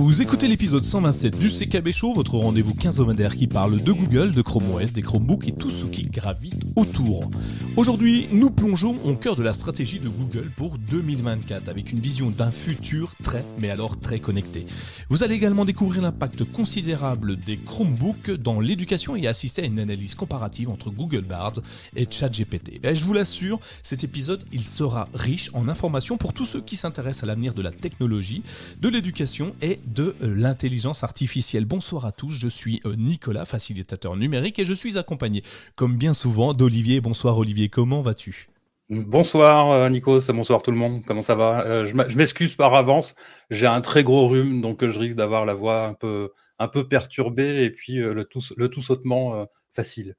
[0.00, 4.40] Vous écoutez l'épisode 127 du CKB Show, votre rendez-vous quinzomadaire qui parle de Google, de
[4.40, 7.30] Chrome OS, des Chromebooks et tout ce qui gravite autour.
[7.76, 12.30] Aujourd'hui, nous plongeons au cœur de la stratégie de Google pour 2024 avec une vision
[12.30, 14.66] d'un futur très, mais alors très connecté.
[15.08, 20.14] Vous allez également découvrir l'impact considérable des Chromebooks dans l'éducation et assister à une analyse
[20.14, 21.54] comparative entre Google Bard
[21.94, 22.80] et ChatGPT.
[22.82, 26.76] Et je vous l'assure, cet épisode, il sera riche en informations pour tous ceux qui
[26.76, 28.42] s'intéressent à l'avenir de la technologie,
[28.80, 31.64] de l'éducation et de l'intelligence artificielle.
[31.64, 35.42] Bonsoir à tous, je suis euh, Nicolas, facilitateur numérique, et je suis accompagné,
[35.76, 37.00] comme bien souvent, d'Olivier.
[37.00, 38.48] Bonsoir Olivier, comment vas-tu?
[38.88, 41.84] Bonsoir euh, Nikos, bonsoir tout le monde, comment ça va?
[41.84, 43.14] Je m'excuse par avance,
[43.50, 47.70] j'ai un très gros rhume, donc je risque d'avoir la voix un peu, perturbée et
[47.70, 50.16] puis le tout sautement facile.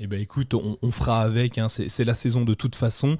[0.00, 1.66] Eh ben écoute, on, fera avec, hein.
[1.68, 3.16] c'est la saison de toute façon.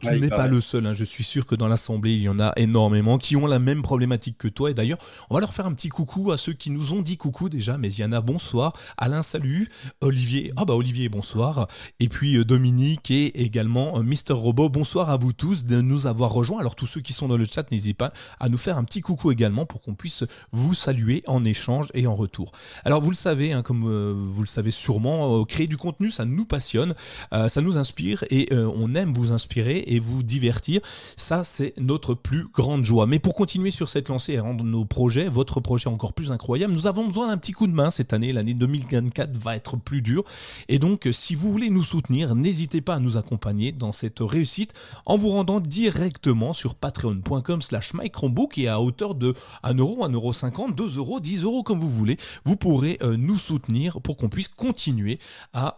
[0.00, 0.94] tu n'es pas le seul, hein.
[0.94, 3.82] je suis sûr que dans l'Assemblée, il y en a énormément qui ont la même
[3.82, 4.70] problématique que toi.
[4.70, 4.96] Et d'ailleurs,
[5.28, 7.76] on va leur faire un petit coucou à ceux qui nous ont dit coucou déjà.
[7.76, 8.72] Mais il y en a, bonsoir.
[8.96, 9.68] Alain, salut.
[10.00, 11.68] Olivier, ah bah Olivier, bonsoir.
[12.00, 16.06] Et puis euh, Dominique et également euh, Mister Robot, bonsoir à vous tous de nous
[16.06, 16.60] avoir rejoints.
[16.60, 19.02] Alors tous ceux qui sont dans le chat, n'hésitez pas à nous faire un petit
[19.02, 22.52] coucou également pour qu'on puisse vous saluer en échange et en retour.
[22.86, 26.21] Alors vous le savez, hein, comme euh, vous le savez sûrement, créer du contenu, ça
[26.24, 26.94] nous passionne,
[27.32, 30.80] euh, ça nous inspire et euh, on aime vous inspirer et vous divertir.
[31.16, 33.06] Ça, c'est notre plus grande joie.
[33.06, 36.72] Mais pour continuer sur cette lancée et rendre nos projets, votre projet encore plus incroyable,
[36.72, 38.32] nous avons besoin d'un petit coup de main cette année.
[38.32, 40.24] L'année 2024 va être plus dure.
[40.68, 44.72] Et donc, si vous voulez nous soutenir, n'hésitez pas à nous accompagner dans cette réussite
[45.06, 50.10] en vous rendant directement sur patreon.com slash microbook et à hauteur de 1 euro, 1
[50.10, 54.16] euro 50, 2 euros, 10 euros comme vous voulez, vous pourrez euh, nous soutenir pour
[54.16, 55.18] qu'on puisse continuer
[55.52, 55.76] à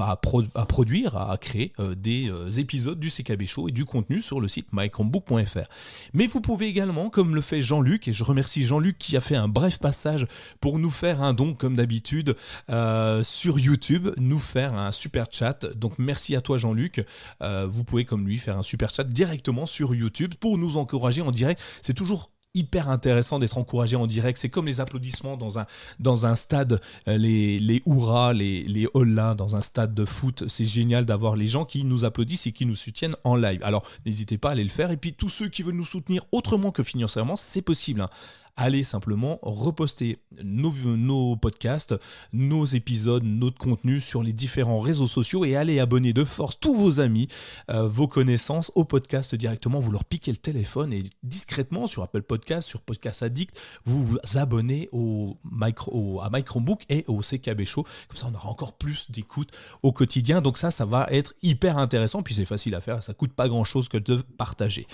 [0.00, 4.40] à, produire, à créer euh, des euh, épisodes du CKB Show et du contenu sur
[4.40, 5.68] le site mychromebook.fr.
[6.12, 9.36] Mais vous pouvez également, comme le fait Jean-Luc, et je remercie Jean-Luc qui a fait
[9.36, 10.26] un bref passage
[10.60, 12.36] pour nous faire un don comme d'habitude
[12.70, 15.66] euh, sur YouTube, nous faire un super chat.
[15.76, 17.04] Donc merci à toi Jean-Luc.
[17.40, 21.30] vous pouvez comme lui faire un super chat directement sur YouTube pour nous encourager en
[21.30, 21.60] direct.
[21.82, 24.38] C'est toujours hyper intéressant d'être encouragé en direct.
[24.38, 25.66] C'est comme les applaudissements dans un,
[25.98, 30.44] dans un stade, euh, les, les hurrahs, les, les holas dans un stade de foot.
[30.48, 33.60] C'est génial d'avoir les gens qui nous applaudissent et qui nous soutiennent en live.
[33.64, 34.90] Alors n'hésitez pas à aller le faire.
[34.90, 38.00] Et puis tous ceux qui veulent nous soutenir autrement que financièrement, c'est possible.
[38.00, 38.10] Hein
[38.56, 41.94] allez simplement reposter nos, nos podcasts,
[42.32, 46.74] nos épisodes, notre contenu sur les différents réseaux sociaux et allez abonner de force tous
[46.74, 47.28] vos amis,
[47.70, 49.78] euh, vos connaissances au podcast directement.
[49.78, 54.18] Vous leur piquez le téléphone et discrètement sur Apple Podcast, sur Podcast Addict, vous vous
[54.34, 57.84] abonnez au micro, à Microbook et au CKB Show.
[58.08, 59.50] Comme ça, on aura encore plus d'écoute
[59.82, 60.40] au quotidien.
[60.40, 62.22] Donc ça, ça va être hyper intéressant.
[62.22, 63.02] Puis c'est facile à faire.
[63.02, 64.86] Ça coûte pas grand chose que de partager.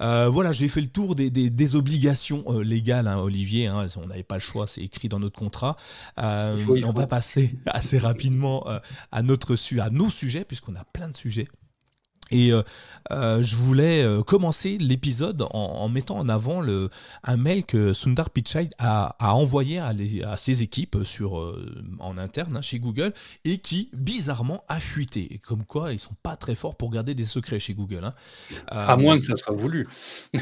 [0.00, 3.66] Euh, voilà, j'ai fait le tour des, des, obligations euh, légales Hein, Olivier.
[3.66, 5.76] Hein, on n'avait pas le choix, c'est écrit dans notre contrat.
[6.18, 8.78] Euh, on va passer assez rapidement euh,
[9.10, 11.48] à, notre, à nos sujets, puisqu'on a plein de sujets.
[12.30, 12.62] Et euh,
[13.42, 16.88] je voulais commencer l'épisode en, mettant en avant le,
[17.24, 19.92] un mail que Sundar Pichai a, envoyé à,
[20.38, 21.34] ses équipes sur,
[21.98, 23.12] en interne hein, chez Google
[23.44, 25.42] et qui bizarrement a fuité.
[25.46, 28.10] comme quoi, ils sont pas très forts pour garder des secrets chez Google.
[28.66, 29.86] à moins que ça soit voulu.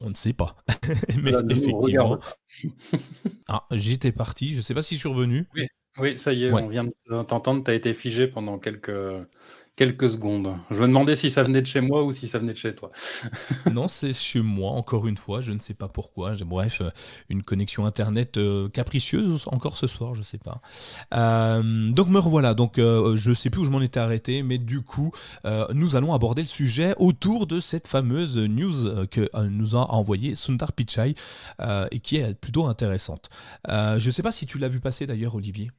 [0.00, 0.56] On ne sait pas.
[1.22, 2.18] Mais effectivement.
[3.48, 4.48] ah, j'étais parti.
[4.48, 5.46] Je ne sais pas si je suis revenu.
[5.98, 7.64] Oui, ça y est, on vient de t'entendre.
[7.64, 8.90] Tu as été figé pendant quelques,
[9.80, 10.58] quelques secondes.
[10.70, 12.74] Je me demandais si ça venait de chez moi ou si ça venait de chez
[12.74, 12.92] toi.
[13.72, 16.34] non, c'est chez moi, encore une fois, je ne sais pas pourquoi.
[16.44, 16.90] Bref, euh,
[17.30, 20.60] une connexion Internet euh, capricieuse encore ce soir, je ne sais pas.
[21.14, 24.58] Euh, donc me revoilà, donc je ne sais plus où je m'en étais arrêté, mais
[24.58, 25.12] du coup,
[25.72, 30.74] nous allons aborder le sujet autour de cette fameuse news que nous a envoyée Sundar
[30.74, 31.14] Pichai
[31.90, 33.30] et qui est plutôt intéressante.
[33.66, 35.70] je ne sais pas si tu l'as vu passer d'ailleurs, Olivier.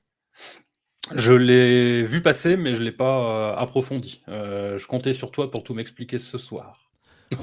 [1.15, 4.21] Je l'ai vu passer, mais je ne l'ai pas euh, approfondi.
[4.27, 6.77] Euh, je comptais sur toi pour tout m'expliquer ce soir.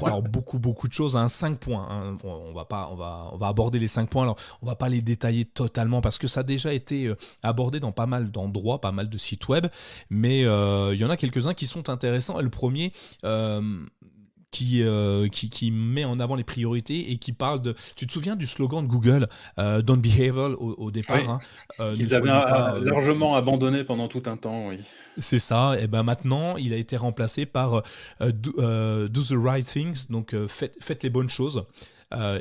[0.04, 1.88] Alors beaucoup beaucoup de choses, hein, 5 points.
[1.90, 2.18] Hein.
[2.22, 4.24] On, va pas, on va, on va aborder les 5 points.
[4.24, 7.80] Alors on va pas les détailler totalement parce que ça a déjà été euh, abordé
[7.80, 9.66] dans pas mal d'endroits, pas mal de sites web,
[10.10, 12.38] mais il y en a quelques uns qui sont intéressants.
[12.38, 12.92] le premier,
[14.50, 17.74] qui, qui, met en avant les priorités et qui parle de.
[17.96, 19.28] Tu te souviens du slogan de Google,
[19.58, 21.38] euh, Don't be evil au, départ hein,
[21.80, 24.78] euh, Qu'ils avaient largement abandonné pendant tout un temps, oui.
[25.18, 27.82] C'est ça, et ben maintenant il a été remplacé par
[28.20, 31.64] do, the right things, donc faites, les bonnes choses.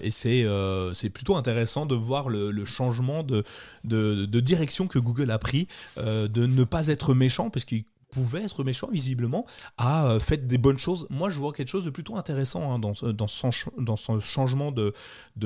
[0.02, 0.46] et c'est
[0.94, 3.44] c'est plutôt intéressant de voir le, changement de,
[3.84, 5.68] de, de, direction que Google a pris,
[5.98, 9.46] de ne pas être méchant, parce qu'il pouvait être méchant visiblement,
[9.78, 11.08] a euh, fait des bonnes choses.
[11.10, 14.94] Moi, je vois quelque chose de plutôt intéressant hein, dans, son changement de,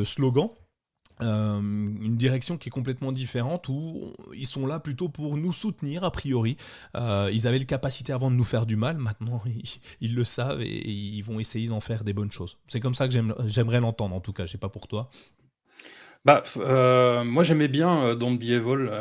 [0.03, 0.49] slogan.
[1.19, 6.11] une direction qui est complètement différente où ils sont là plutôt pour nous soutenir a
[6.11, 6.57] priori.
[6.95, 9.41] ils avaient le capacité avant de nous faire du mal, maintenant
[10.01, 12.57] ils, le savent et, ils vont essayer d'en faire des bonnes choses.
[12.67, 13.13] C'est comme ça que
[13.45, 15.09] j'aimerais l'entendre en tout cas, je sais pas pour toi.
[16.23, 18.91] Bah, euh, moi j'aimais bien euh, Don't Be Evil,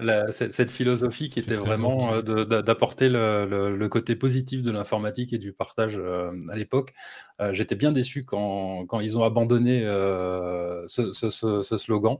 [0.00, 6.00] euh, cette, philosophie qui était vraiment d'apporter le, côté positif de l'informatique et du partage
[6.50, 6.92] à l'époque.
[7.52, 9.82] J'étais bien déçu quand, ils ont abandonné
[10.88, 12.16] ce, slogan.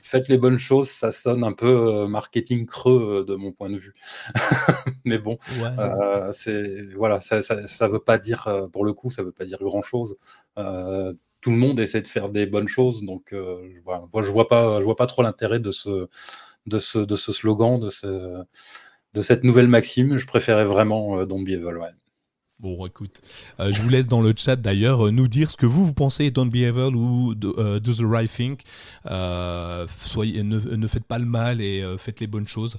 [0.00, 3.92] faites les bonnes choses, ça sonne un peu marketing creux de mon point de vue.
[5.04, 5.36] Mais bon,
[6.32, 9.82] c'est voilà, ça, ça, veut pas dire pour le coup, ça veut pas dire grand
[9.82, 10.16] chose
[11.44, 13.02] tout le monde essaie de faire des bonnes choses.
[13.02, 13.76] Donc, euh, je,
[14.22, 16.08] je vois pas, je vois pas trop l'intérêt de ce,
[16.64, 18.42] de ce, de ce slogan, de, ce,
[19.12, 20.16] de cette nouvelle maxime.
[20.16, 21.62] Je préférais vraiment euh, Don't Be.
[22.60, 23.20] Bon, écoute,
[23.58, 25.92] euh, je vous laisse dans le chat d'ailleurs euh, nous dire ce que vous, vous
[25.92, 28.56] pensez Don't Be Evil ou Do, euh, the Right Thing.
[30.00, 32.78] soyez, ne, faites pas le mal et faites les bonnes choses.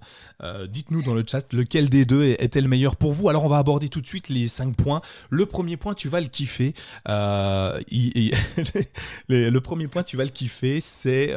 [0.69, 3.27] Dites-nous dans le chat lequel des deux est-elle le meilleur pour vous.
[3.27, 5.01] Alors, on va aborder tout de suite les cinq points.
[5.29, 6.73] Le premier point, tu vas le kiffer.
[7.05, 8.29] le
[9.59, 11.35] premier point, tu vas le kiffer, c'est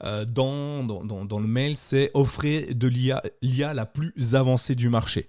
[0.00, 5.26] dans, dans, dans, le mail, c'est offrir de l'IA la plus avancée du marché.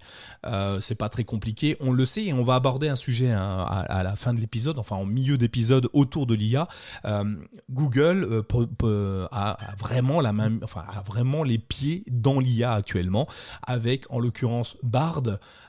[0.80, 4.02] c'est pas très compliqué, on le sait et on va aborder un sujet hein, à,
[4.02, 6.68] la fin de l'épisode, enfin en milieu d'épisode autour de l'IA.
[7.04, 7.24] Euh,
[7.70, 8.44] Google
[8.82, 13.26] euh, a, vraiment la même, enfin a vraiment les pieds dans l'IA actuellement,
[13.66, 15.22] avec en l'occurrence Bard,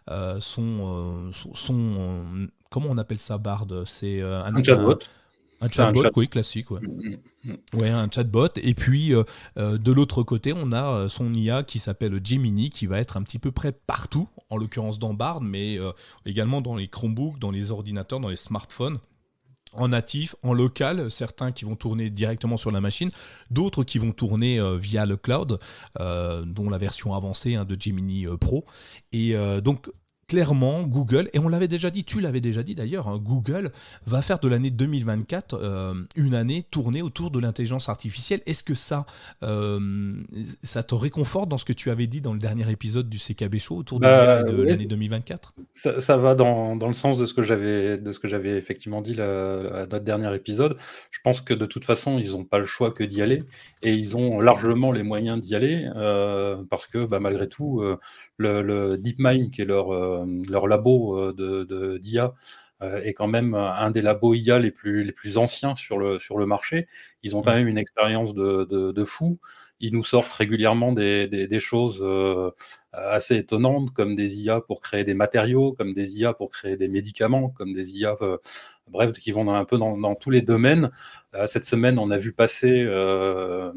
[0.10, 3.68] euh, son, son, comment on appelle ça Bard?
[3.86, 4.92] C'est un, chatbot.
[4.94, 4.98] Un
[5.72, 6.72] chatbot, oui, classique.
[6.72, 6.80] Ouais.
[6.82, 7.80] Mm, mm, mm.
[7.80, 8.50] ouais, un chatbot.
[8.58, 9.24] Et puis, euh,
[9.58, 13.18] euh, de l'autre côté, on a euh, son IA qui s'appelle Gemini, qui va être
[13.18, 15.80] un petit peu près partout, en l'occurrence dans Bard, mais
[16.26, 19.00] également dans les Chromebooks, dans les ordinateurs, dans les smartphones
[19.74, 23.10] en natif, en local, certains qui vont tourner directement sur la machine,
[23.52, 25.60] d'autres qui vont tourner via le cloud,
[26.00, 28.66] dont la version avancée hein, de Gemini Pro.
[29.12, 29.90] Et donc
[30.28, 33.72] clairement, Google, et on l'avait déjà dit, tu l'avais déjà dit d'ailleurs, hein, Google
[34.08, 38.42] va faire de l'année 2024 euh, une année tournée autour de l'intelligence artificielle.
[38.48, 39.06] Est-ce que ça,
[39.44, 40.16] euh,
[40.64, 43.60] ça te réconforte dans ce que tu avais dit dans le dernier épisode du CKB
[43.60, 47.98] Show autour de bah, l'année 2024 ça, va dans, le sens de ce que j'avais
[47.98, 50.78] de ce que j'avais effectivement dit à notre dernier épisode.
[51.12, 53.44] Je pense que de toute façon, ils n'ont pas le choix que d'y aller,
[53.84, 57.84] et ils ont largement les moyens d'y aller, euh, parce que bah, malgré tout,
[58.38, 62.34] le, DeepMind, qui est leur, euh, leur labo euh, de d'IA,
[62.82, 66.20] euh, est quand même un des labos IA les plus, les plus anciens sur le,
[66.20, 66.88] sur le marché.
[67.26, 69.40] Ils ont quand même une expérience de, de, de fou.
[69.80, 72.06] Ils nous sortent régulièrement des, des, des choses
[72.94, 76.88] assez étonnantes, comme des IA pour créer des matériaux, comme des IA pour créer des
[76.88, 78.16] médicaments, comme des IA,
[78.88, 80.92] bref, qui vont un peu dans, dans tous les domaines.
[81.46, 83.72] cette semaine, on a vu passer euh,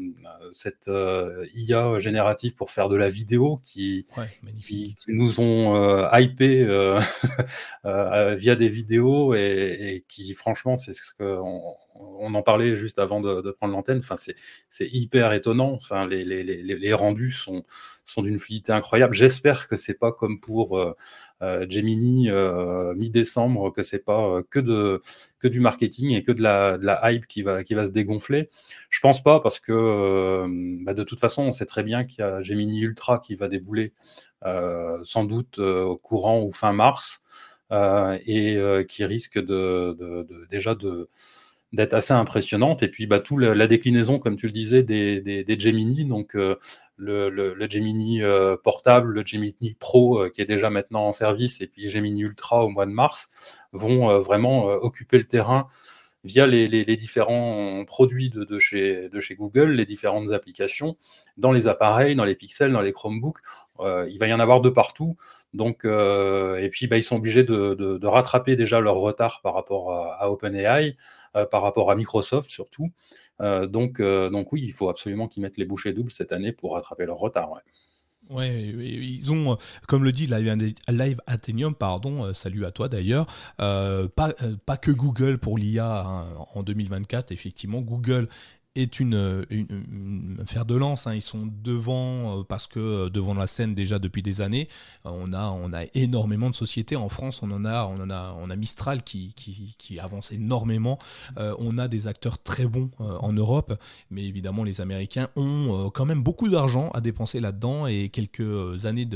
[0.51, 4.05] cette euh, IA générative pour faire de la vidéo qui,
[4.59, 6.65] qui, nous ont euh, hypé
[7.83, 13.21] via des vidéos et, et qui, franchement, c'est ce qu'on on en parlait juste avant
[13.21, 13.99] de, prendre l'antenne.
[13.99, 15.73] Enfin, c'est hyper étonnant.
[15.73, 17.65] Enfin, les, rendus sont,
[18.17, 19.13] d'une fluidité incroyable.
[19.13, 20.95] J'espère que c'est pas comme pour euh,
[21.41, 24.59] euh, Gemini euh, mi-décembre, que c'est pas que
[25.47, 28.49] du marketing et que de la, hype qui va se dégonfler.
[28.89, 30.45] Je pense pas parce que
[30.83, 33.47] bah, de toute façon, on sait très bien qu'il y a Gemini Ultra qui va
[33.47, 33.93] débouler
[35.03, 37.23] sans doute au courant ou fin mars
[37.71, 38.57] et
[38.87, 41.09] qui risque de déjà de
[41.73, 42.83] d'être assez impressionnante.
[42.83, 46.55] Et puis, bah, tout la, déclinaison, comme tu le disais, des, des, Gemini, donc euh,
[46.97, 51.61] le, le, Gemini euh, portable, le Gemini Pro euh, qui est déjà maintenant en service,
[51.61, 53.29] et puis Gemini Ultra au mois de mars,
[53.71, 55.67] vont vraiment occuper le terrain
[56.23, 60.97] via les, les, les différents produits de, de, chez, de chez Google, les différentes applications,
[61.37, 63.39] dans les appareils, dans les pixels, dans les Chromebooks.
[63.81, 65.17] Il va y en avoir de partout.
[65.53, 70.31] Donc, et puis, bah, ils sont obligés de, rattraper déjà leur retard par rapport à,
[70.31, 70.95] OpenAI.
[71.35, 72.91] Euh, par rapport à Microsoft surtout.
[73.39, 76.73] Euh, donc, euh, oui, il faut absolument qu'ils mettent les bouchées doubles cette année pour
[76.73, 77.51] rattraper leur retard.
[78.29, 78.57] Ouais.
[78.57, 79.57] ils ont,
[79.87, 84.33] comme le dit Live, Athenium, pardon, salut à toi d'ailleurs, pas,
[84.65, 88.27] pas que Google pour l'IA hein, en 2024, effectivement, Google
[88.75, 91.07] est une, faire de lance.
[91.07, 91.15] Hein.
[91.15, 94.67] Ils sont devant parce que devant la scène déjà depuis des années.
[95.05, 97.41] on a on a énormément de sociétés en France.
[97.41, 100.99] On en a on en a on a Mistral qui qui, qui avance énormément.
[101.37, 103.73] on a des acteurs très bons en Europe,
[104.11, 109.07] mais évidemment les Américains ont quand même beaucoup d'argent à dépenser là-dedans et quelques années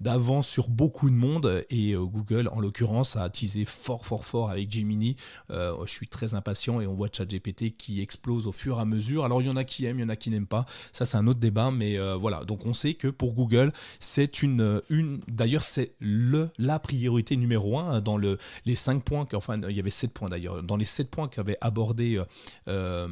[0.00, 1.64] d'avance sur beaucoup de monde.
[1.68, 5.16] Et Google en l'occurrence a teasé fort fort fort avec Gemini.
[5.50, 8.93] je suis très impatient et on voit ChatGPT qui explose au fur et à mesure.
[9.24, 10.66] Alors il y en a qui aiment, il y en a qui n'aiment pas.
[10.92, 12.44] Ça c'est un autre débat, mais euh, voilà.
[12.44, 17.78] Donc on sait que pour Google, c'est une, une d'ailleurs c'est le la priorité numéro
[17.78, 19.26] un dans le les cinq points.
[19.34, 20.62] Enfin il y avait sept points d'ailleurs.
[20.62, 22.20] Dans les sept points qu'avait abordé
[22.68, 23.08] euh,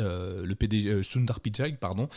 [0.00, 2.08] euh, le PDG Sundar Pichai, pardon,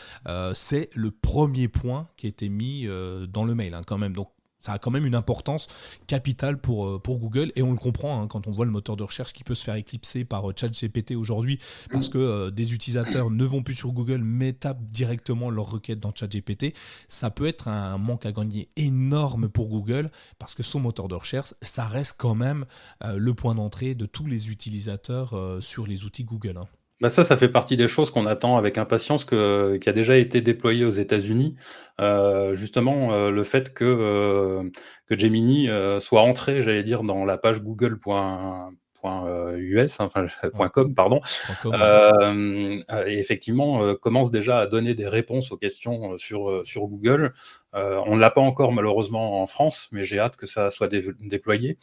[0.54, 2.88] c'est le premier point qui a été mis
[3.28, 4.14] dans le mail hein, quand même.
[4.60, 5.68] Ça a quand même une importance
[6.08, 9.04] capitale pour, euh, Google et on le comprend hein, quand on voit le moteur de
[9.04, 11.60] recherche qui peut se faire éclipser par euh, ChatGPT aujourd'hui
[11.92, 16.00] parce que euh, des utilisateurs ne vont plus sur Google mais tapent directement leurs requêtes
[16.00, 16.76] dans ChatGPT.
[17.08, 21.16] Ça peut être un manque à gagner énorme pour Google parce que son moteur de
[21.16, 22.66] recherche, ça reste quand même
[23.04, 26.58] le point d'entrée de tous les utilisateurs sur les outils Google.
[26.58, 26.68] Hein.
[27.02, 30.18] Bah ça, ça fait partie des choses qu'on attend avec impatience, que, qui a déjà
[30.18, 31.56] été déployé aux États-Unis.
[32.02, 34.70] Euh, justement, euh, le fait que, euh,
[35.08, 35.70] que Gemini
[36.02, 40.28] soit entré, j'allais dire, dans la page google.us, enfin
[40.74, 41.22] .com, pardon,
[41.64, 47.34] et effectivement commence déjà à donner des réponses aux questions sur, sur Google.
[47.74, 51.78] on ne l'a pas encore malheureusement en France, mais j'ai hâte que ça soit déployé.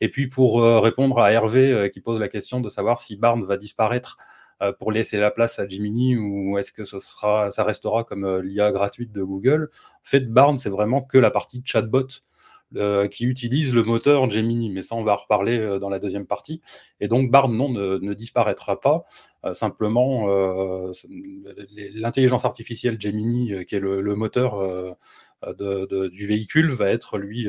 [0.00, 3.58] Et puis pour répondre à Hervé qui pose la question de savoir si Barn va
[3.58, 4.41] disparaître euh,
[4.78, 9.12] pour laisser la place à Gemini ou est-ce que ça restera comme euh, l'IA gratuite
[9.12, 9.70] de Google?
[9.72, 12.06] En fait, Barn, c'est vraiment que la partie chatbot
[12.76, 16.60] euh, qui utilise le moteur Gemini, mais ça on va reparler dans la deuxième partie.
[17.00, 19.04] Et donc Barn, non, ne, disparaîtra pas.
[19.52, 20.28] simplement,
[21.94, 24.96] l'intelligence artificielle Gemini, qui est le, moteur
[25.58, 27.48] du véhicule, va être lui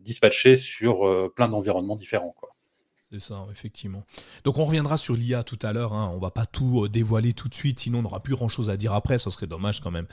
[0.00, 2.34] dispatché sur plein d'environnements différents.
[3.12, 4.06] C'est ça, effectivement.
[4.42, 5.92] Donc on reviendra sur l'IA tout à l'heure.
[5.92, 6.10] Hein.
[6.14, 8.78] On va pas tout euh, dévoiler tout de suite, sinon on n'aura plus grand-chose à
[8.78, 9.18] dire après.
[9.18, 10.06] Ça serait dommage quand même.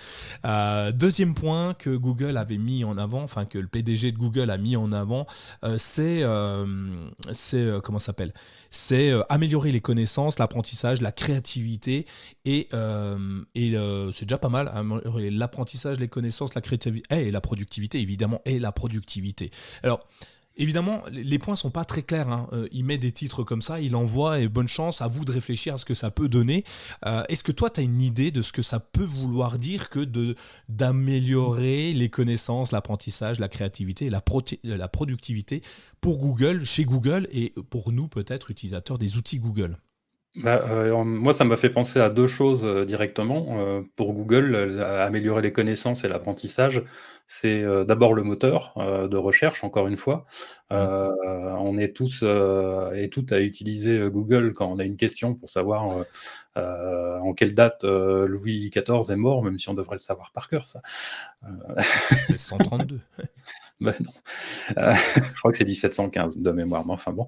[0.46, 4.50] Euh, deuxième point que Google avait mis en avant, enfin que le PDG de Google
[4.50, 5.28] a mis en avant,
[5.64, 6.26] euh, c'est
[7.32, 8.34] c'est comment s'appelle?
[8.70, 12.06] C'est améliorer les connaissances, l'apprentissage, la créativité
[12.44, 12.68] et
[13.56, 13.76] et
[14.14, 14.74] c'est déjà pas mal.
[15.32, 19.52] L'apprentissage, les connaissances, la créativité et la productivité évidemment et la productivité.
[19.84, 20.06] Alors
[20.60, 22.28] Évidemment, les points sont pas très clairs.
[22.28, 22.50] Hein.
[22.52, 25.32] Euh, il met des titres comme ça, il envoie et bonne chance à vous de
[25.32, 26.66] réfléchir à ce que ça peut donner.
[27.06, 30.06] Euh, est-ce que toi, tu une idée de ce que ça peut vouloir dire que
[30.68, 34.22] d'améliorer les connaissances, l'apprentissage, la créativité la,
[34.64, 35.62] la productivité
[36.02, 39.78] pour Google, chez Google et pour nous peut-être utilisateurs des outils Google?
[40.44, 43.60] Bah, euh, moi, ça m'a fait penser à deux choses euh, directement.
[43.60, 46.84] Euh, pour Google, améliorer les connaissances et l'apprentissage,
[47.28, 50.26] c'est d'abord le moteur de recherche, encore une fois.
[50.72, 56.06] on est tous et toutes à utiliser Google quand on a une question pour savoir
[56.56, 60.66] en quelle date Louis XIV est mort, même si on devrait le savoir par cœur,
[60.66, 60.82] ça.
[62.26, 63.00] C'est 132.
[63.82, 64.12] Ben non.
[64.76, 67.28] je crois que c'est 1715 de mémoire, mais enfin bon.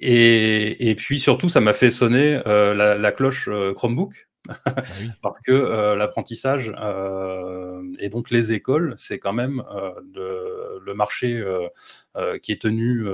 [0.00, 4.28] Et, puis surtout, ça m'a fait sonner euh, la, cloche euh, Chromebook.
[4.48, 4.54] Ah
[5.22, 6.72] parce que euh, l'apprentissage
[7.98, 9.62] et donc les écoles, c'est quand même
[10.14, 11.42] le, marché
[12.42, 13.04] qui est tenu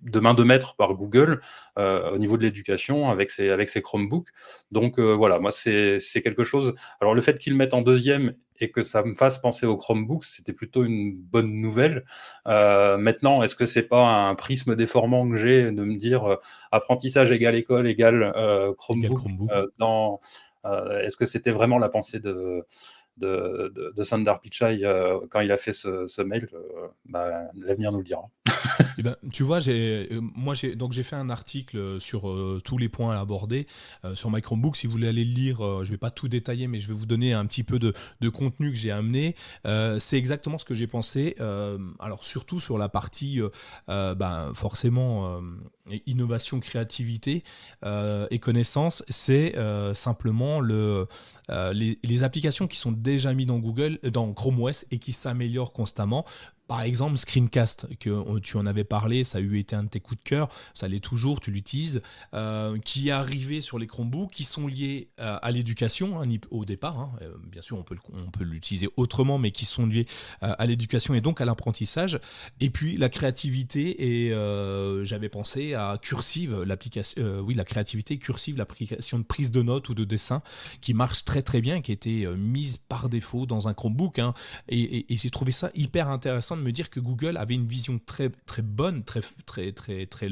[0.00, 1.40] de main de maître par Google
[1.78, 4.28] euh, au niveau de l'éducation avec ses, avec ses Chromebooks.
[4.70, 6.74] Donc euh, voilà, moi c'est quelque chose.
[7.00, 10.24] Alors le fait qu'ils mettent en deuxième et que ça me fasse penser aux Chromebooks,
[10.24, 12.04] c'était plutôt une bonne nouvelle.
[12.46, 16.38] Euh, maintenant, est-ce que c'est pas un prisme déformant que j'ai de me dire
[16.72, 18.32] apprentissage égale école égale
[18.76, 19.18] Chromebook,
[19.78, 20.20] dans
[20.64, 22.64] Est-ce que c'était vraiment la pensée de
[23.18, 24.82] de, de, Sundar Pichai
[25.30, 26.48] quand il a fait ce, mail,
[27.06, 28.28] bah, l'avenir nous le dira.
[28.98, 32.60] Eh ben, tu vois, j'ai, euh, moi j'ai donc j'ai fait un article sur euh,
[32.64, 34.76] tous les points euh, sur my Chromebook.
[34.76, 37.06] Si vous voulez aller le lire, je vais pas tout détailler, mais je vais vous
[37.06, 39.34] donner un petit peu de, de contenu que j'ai amené.
[39.64, 41.36] c'est exactement ce que j'ai pensé.
[42.00, 43.40] alors surtout sur la partie,
[43.86, 45.40] ben, forcément
[46.06, 47.42] innovation, créativité
[47.84, 49.54] et connaissance, c'est
[49.94, 51.06] simplement le,
[51.48, 55.72] les, les, applications qui sont déjà mises dans Google, dans Chrome OS et qui s'améliorent
[55.72, 56.24] constamment
[56.68, 59.88] par exemple, Screencast, que euh, tu en avais parlé, ça a eu été un de
[59.88, 62.02] tes coups de cœur, ça l'est toujours, tu l'utilises,
[62.34, 66.66] euh, qui est arrivé sur les Chromebooks, qui sont liés euh, à l'éducation hein, au
[66.66, 67.00] départ.
[67.00, 67.12] Hein.
[67.50, 70.06] bien sûr, on peut, on peut l'utiliser autrement, mais qui sont liés
[70.42, 72.20] à l'éducation et donc à l'apprentissage.
[72.60, 74.30] Et puis la créativité, et
[75.04, 79.94] j'avais pensé à Cursive, l'application, oui, la créativité Cursive, l'application de prise de notes ou
[79.94, 80.42] de dessin,
[80.82, 84.18] qui marche très très bien, qui a été mise par défaut dans un Chromebook.
[84.18, 84.34] Hein.
[84.68, 88.00] et, et j'ai trouvé ça hyper intéressant de me dire que Google avait une vision
[88.04, 88.30] très
[88.62, 90.28] bonne, très très très très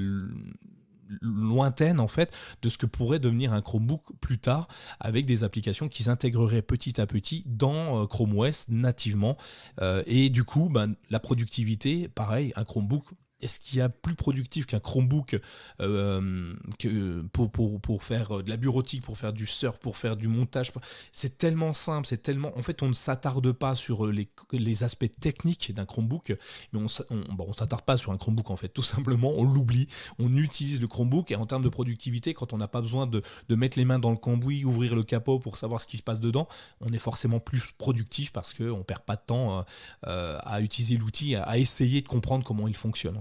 [1.21, 4.68] lointaine en fait de ce que pourrait devenir un Chromebook plus tard
[5.00, 9.37] avec des applications qui s'intégreraient petit à petit dans euh, Chrome OS nativement.
[9.80, 13.04] Euh, et du coup ben, la productivité pareil un Chromebook
[13.47, 15.41] est-ce qu'il y a plus productif qu'un Chromebook
[15.81, 16.55] euh,
[17.33, 20.73] pour, faire de la bureautique, pour faire du surf, pour faire du montage
[21.12, 22.57] C'est tellement simple, c'est tellement.
[22.57, 26.37] En fait, on ne s'attarde pas sur les, les, aspects techniques d'un Chromebook,
[26.73, 29.88] mais on ne s'attarde pas sur un Chromebook en fait, tout simplement, on l'oublie.
[30.19, 33.23] On utilise le Chromebook et en termes de productivité, quand on n'a pas besoin de,
[33.49, 36.21] mettre les mains dans le cambouis, ouvrir le capot pour savoir ce qui se passe
[36.21, 36.49] dedans,
[36.81, 39.62] on est forcément plus productif parce qu'on ne perd pas de temps euh,
[40.07, 43.19] euh, à utiliser l'outil, à, essayer de comprendre comment il fonctionne.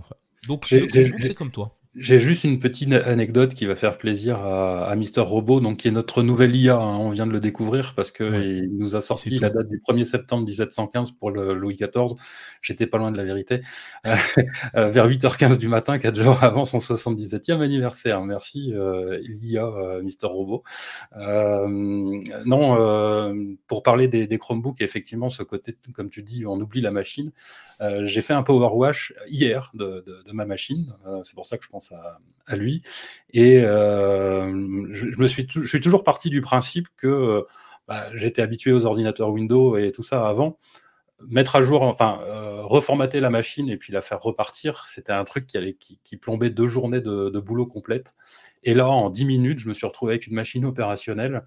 [0.47, 1.77] Donc, c'est comme toi.
[1.97, 5.87] J'ai juste une petite anecdote qui va faire plaisir à, à Mister Robot, donc qui
[5.87, 6.75] est notre nouvelle IA.
[6.75, 6.97] Hein.
[6.97, 10.45] on vient de le découvrir parce qu'il nous a sorti la date du 1er septembre
[10.45, 12.15] 1715 pour le Louis XIV.
[12.61, 13.61] J'étais pas loin de la vérité.
[14.07, 14.15] Euh,
[14.75, 18.21] euh, vers 8h15 du matin, 4 jours avant son 77e anniversaire.
[18.21, 20.63] Merci euh, l'IA euh, Mister Robot.
[21.15, 22.21] non,
[23.67, 27.31] pour parler des, des, Chromebooks, effectivement, ce côté, comme tu dis, on oublie la machine.
[28.01, 30.93] J'ai fait un power wash hier de, de, de ma machine.
[31.23, 31.84] C'est pour ça que je pense
[32.47, 32.81] à, lui.
[33.31, 37.41] Et euh, je, me suis, toujours parti du principe que euh,
[37.87, 40.57] bah, j'étais habitué aux ordinateurs Windows et tout ça avant.
[41.27, 45.23] Mettre à jour, enfin, euh, reformater la machine et puis la faire repartir, c'était un
[45.23, 48.15] truc qui, allait, qui, plombait deux journées de, boulot complète.
[48.63, 51.45] Et là, en 10 minutes, je me suis retrouvé avec une machine opérationnelle.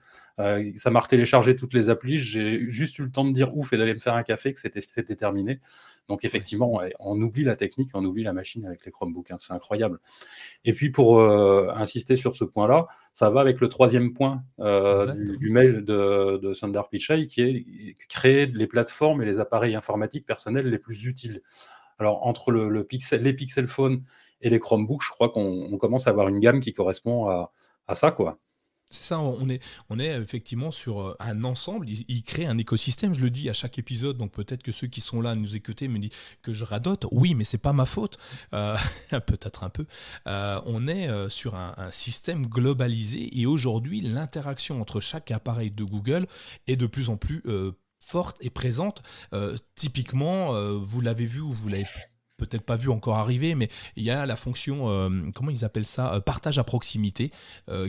[0.77, 2.17] Ça m'a téléchargé toutes les applis.
[2.17, 4.59] J'ai juste eu le temps de dire ouf et d'aller me faire un café, que
[4.59, 5.61] c'était terminé.
[6.09, 9.31] Donc effectivement, on oublie la technique, on oublie la machine avec les Chromebooks.
[9.31, 10.01] Hein, c'est incroyable.
[10.65, 15.15] Et puis pour euh, insister sur ce point-là, ça va avec le troisième point euh,
[15.15, 20.25] du, mail de, de Sundar Pichai, qui est créer les plateformes et les appareils informatiques
[20.25, 21.43] personnels les plus utiles.
[21.99, 24.03] Alors entre le, pixel, les Pixel Phone
[24.41, 28.13] et les Chromebooks, je crois qu'on commence à avoir une gamme qui correspond à, ça,
[28.13, 28.39] quoi.
[28.91, 29.61] C'est ça, on est,
[30.07, 34.17] effectivement sur euh, un ensemble, il, crée un écosystème, je le dis à chaque épisode,
[34.17, 37.05] donc peut-être que ceux qui sont là à nous écouter me disent que je radote,
[37.13, 38.17] oui, mais c'est pas ma faute,
[38.55, 38.79] euh,
[39.27, 39.85] peut-être un peu.
[40.27, 46.27] Euh, on est sur un, système globalisé et aujourd'hui, l'interaction entre chaque appareil de Google
[46.67, 47.43] est de plus en plus
[47.99, 49.03] forte et présente.
[49.75, 51.87] Typiquement, vous l'avez vu ou vous l'avez
[52.39, 55.85] peut-être pas vu encore arriver, mais il y a la fonction, euh, comment ils appellent
[55.85, 57.31] ça, partage à proximité,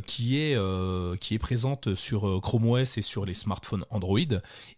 [0.05, 0.57] qui, est,
[1.19, 4.19] qui est présente sur Chrome OS et sur les smartphones Android.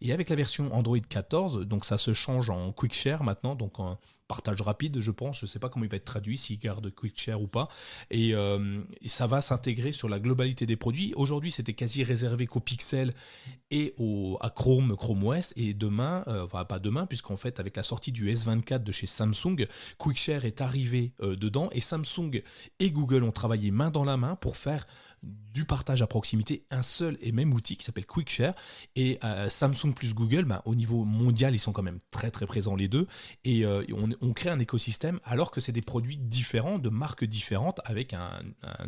[0.02, 3.80] Et avec la version Android 14, donc ça se change en Quick Share maintenant, donc
[3.80, 3.98] en,
[4.32, 5.40] partage rapide, je pense.
[5.40, 7.68] Je ne sais pas comment il va être traduit, s'il garde Quick Share ou pas.
[8.14, 11.12] Euh, et, ça va s'intégrer sur la globalité des produits.
[11.18, 13.14] Aujourd'hui, c'était quasi réservé qu'au Pixel
[13.72, 15.52] et au, à Chrome, Chrome OS.
[15.58, 19.06] Et demain, euh, enfin pas demain, puisqu'en fait, avec la sortie du S24 de chez
[19.06, 19.68] Samsung,
[19.98, 21.70] Quick Share est arrivé euh, dedans.
[21.74, 22.42] Et Samsung
[22.80, 24.88] et Google ont travaillé main dans la main pour faire
[25.24, 28.54] du partage à proximité, un seul et même outil qui s'appelle QuickShare.
[28.96, 32.46] Et euh, Samsung plus Google, ben, au niveau mondial, ils sont quand même très très
[32.46, 33.08] présents les deux.
[33.44, 33.84] Et euh,
[34.22, 38.32] on, crée un écosystème alors que c'est des produits différents, de marques différentes, avec un,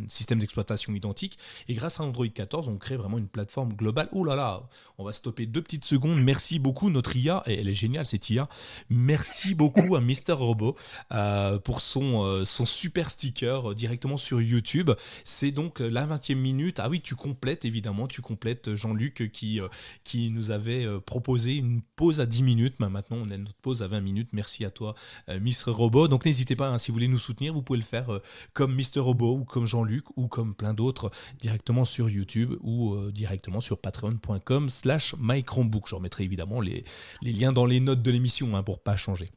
[0.07, 1.37] système d'exploitation identique.
[1.67, 4.07] Et grâce à Android 14, on crée vraiment une plateforme globale.
[4.11, 4.63] Oh là là,
[4.97, 6.23] on va stopper deux petites secondes.
[6.23, 8.47] Merci beaucoup, notre IA, et elle est géniale cette IA.
[8.89, 10.75] Merci beaucoup à Mister Robot
[11.11, 14.91] euh, pour son, son super sticker directement sur YouTube.
[15.25, 19.59] C'est donc la 20e minute ah oui, tu complètes, évidemment, tu complètes euh, Jean-Luc qui,
[19.59, 19.67] euh,
[20.03, 22.75] qui nous avait euh, proposé une pause à 10 minutes.
[22.79, 24.29] Mais maintenant, on a notre pause à 20 minutes.
[24.33, 24.95] Merci à toi,
[25.27, 25.71] Mr.
[25.71, 26.07] Robot.
[26.07, 28.19] Donc n'hésitez pas, hein, si vous voulez nous soutenir, vous pouvez le faire
[28.53, 28.99] comme Mr.
[28.99, 34.69] Robot ou comme Jean-Luc ou comme plein d'autres directement sur YouTube ou directement sur patreon.com
[34.69, 35.15] slash.
[35.15, 36.83] Je remettrai évidemment les,
[37.21, 39.29] les liens dans les notes de l'émission hein, pour pas changer.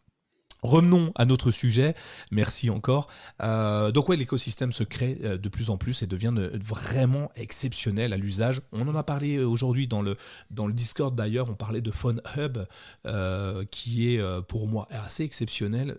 [0.62, 1.94] Revenons à notre sujet.
[2.30, 3.08] Merci encore.
[3.42, 8.12] Euh, donc ouais, l'écosystème se crée euh, de plus en plus et devient vraiment exceptionnel
[8.12, 8.62] à l'usage.
[8.72, 10.16] On en a parlé aujourd'hui dans le,
[10.50, 11.50] dans Discord d'ailleurs.
[11.50, 12.58] On parlait de Phone Hub
[13.06, 15.94] euh, qui est pour moi assez exceptionnel.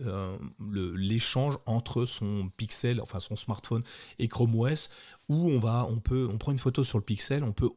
[0.96, 3.82] L'échange entre son Pixel, enfin son smartphone
[4.18, 4.90] et Chrome OS
[5.28, 7.68] où on va, on peut, on prend une photo sur le Pixel, on peut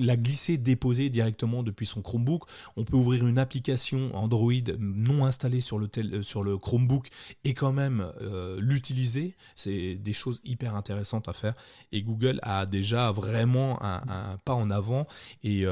[0.00, 2.44] la glisser, déposer directement depuis son Chromebook.
[2.76, 5.88] On peut ouvrir une application Android non installée sur le,
[6.22, 7.08] sur le Chromebook
[7.44, 8.12] et quand même
[8.58, 11.54] l'utiliser, c'est des choses hyper intéressantes à faire.
[11.90, 15.06] Et Google a déjà vraiment un, pas en avant
[15.42, 15.64] et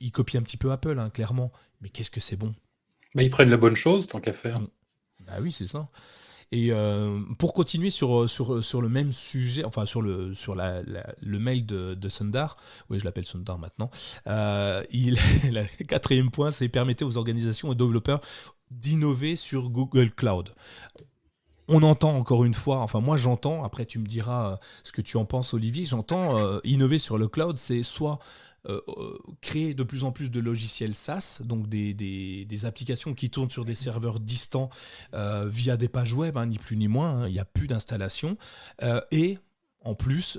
[0.00, 1.50] il copie un petit peu Apple, hein, clairement.
[1.80, 2.54] Mais qu'est-ce que c'est bon?
[3.14, 4.60] Mais ils prennent la bonne chose tant qu'à faire.
[5.26, 5.88] Bah oui, c'est ça.
[6.52, 10.82] Et euh, pour continuer sur, sur, sur le même sujet, enfin sur le, sur la,
[10.82, 12.56] le mail de, de Sundar,
[12.88, 13.88] oui je l'appelle Sundar maintenant,
[14.26, 18.20] euh, il, le quatrième point, c'est permettre aux organisations et développeurs
[18.72, 20.52] d'innover sur Google Cloud.
[21.68, 25.02] On entend encore une fois, enfin moi j'entends, après tu me diras euh, ce que
[25.02, 28.18] tu en penses Olivier, j'entends innover sur le cloud, c'est soit
[28.68, 33.50] euh, euh, créer de plus en plus de logiciels SaaS, donc des, applications qui tournent
[33.50, 34.68] sur des serveurs distants
[35.14, 37.68] euh, via des pages web, hein, ni plus ni moins, hein, il n'y a plus
[37.68, 38.36] d'installation.
[39.10, 39.38] et
[39.82, 40.38] en plus,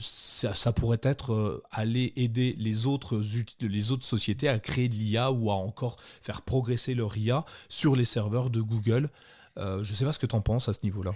[0.00, 3.22] ça, pourrait être aller aider les autres,
[3.60, 7.94] les autres sociétés à créer de l'IA ou à encore faire progresser leur IA sur
[7.94, 9.10] les serveurs de Google.
[9.56, 11.12] je ne sais pas ce que tu en penses à ce niveau-là.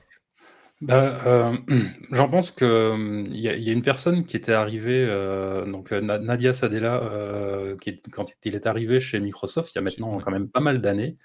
[0.83, 1.57] Bah, euh,
[2.13, 6.03] j'en pense que, hum, il y a une personne qui était arrivée, euh, donc euh,
[6.03, 7.01] Nadia Sadella,
[7.81, 10.83] qui quand il est arrivé chez Microsoft, il y a maintenant quand même pas mal
[10.83, 11.17] d'années,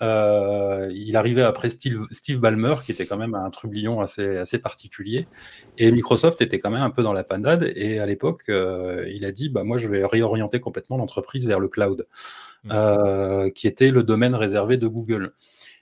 [0.00, 5.28] il arrivait après Steve Steve Ballmer, qui était quand même un trublion assez assez particulier
[5.76, 9.32] et Microsoft était quand même un peu dans la panade et à l'époque, il a
[9.32, 12.06] dit: «Bah, moi, je vais réorienter complètement l'entreprise vers le cloud»,
[12.64, 13.50] mmh.
[13.54, 15.32] qui était le domaine réservé de Google.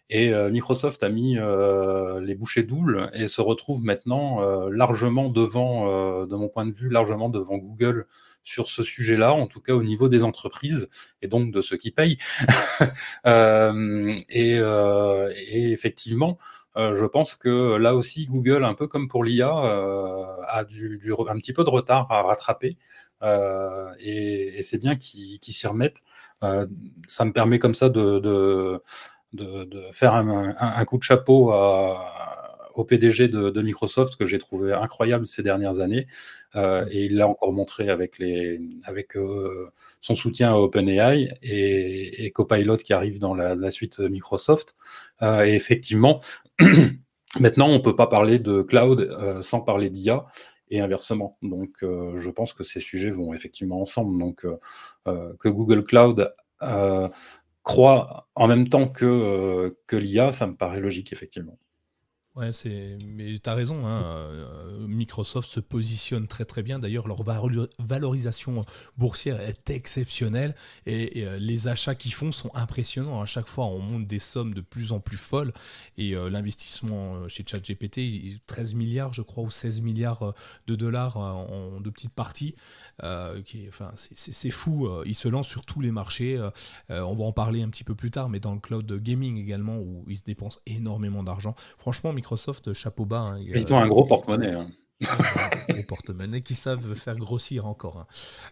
[0.08, 5.28] Et euh, Microsoft a mis euh, les bouchées doubles et se retrouve maintenant euh, largement
[5.30, 8.06] devant, de mon point de vue, largement devant Google
[8.44, 10.88] sur ce sujet-là, en tout cas au niveau des entreprises
[11.22, 12.18] et donc de ceux qui payent.
[13.24, 16.38] et, et, effectivement,
[16.76, 21.36] je pense que là aussi, Google, un peu comme pour l'IA, a du, du, un
[21.38, 22.76] petit peu de retard à rattraper.
[23.98, 26.04] et, et c'est bien qu'ils s'y remettent.
[27.08, 28.80] ça me permet comme ça de, de
[29.36, 31.52] de, faire un, coup de chapeau
[32.76, 36.06] au PDG de, Microsoft que j'ai trouvé incroyable ces dernières années.
[36.54, 39.70] Euh, et il l'a encore montré avec, les, avec euh,
[40.00, 44.74] son soutien à OpenAI et, Copilot qui arrive dans la, suite Microsoft.
[45.22, 46.20] Euh, et effectivement,
[47.40, 50.26] maintenant, on ne peut pas parler de cloud sans parler d'IA
[50.70, 51.38] et inversement.
[51.42, 54.18] Donc, je pense que ces sujets vont effectivement ensemble.
[54.18, 54.46] Donc,
[55.04, 56.32] que Google Cloud
[57.66, 61.58] croit en même temps que, euh, que l'IA, ça me paraît logique, effectivement.
[62.36, 62.98] Ouais, c'est.
[63.08, 66.78] Mais tu as raison, hein, euh, Microsoft se positionne très très bien.
[66.78, 67.22] D'ailleurs, leur
[67.78, 68.66] valorisation
[68.98, 73.22] boursière est exceptionnelle et, euh, les achats qu'ils font sont impressionnants.
[73.22, 75.54] À chaque fois, on monte des sommes de plus en plus folles
[75.96, 80.34] et euh, l'investissement chez ChatGPT, 13 milliards, je crois, ou 16 milliards
[80.66, 82.54] de dollars en, de petites parties.
[83.02, 84.90] enfin, c'est fou.
[85.06, 86.38] Il se lance sur tous les marchés.
[86.90, 89.78] on va en parler un petit peu plus tard, mais dans le cloud gaming également,
[89.78, 91.54] où ils se dépensent énormément d'argent.
[91.78, 93.20] Franchement, Microsoft Microsoft, chapeau bas.
[93.20, 94.50] Hein, Ils ont un gros porte-monnaie.
[94.50, 94.68] Hein.
[95.86, 97.98] porte-monnaie qui savent faire grossir encore.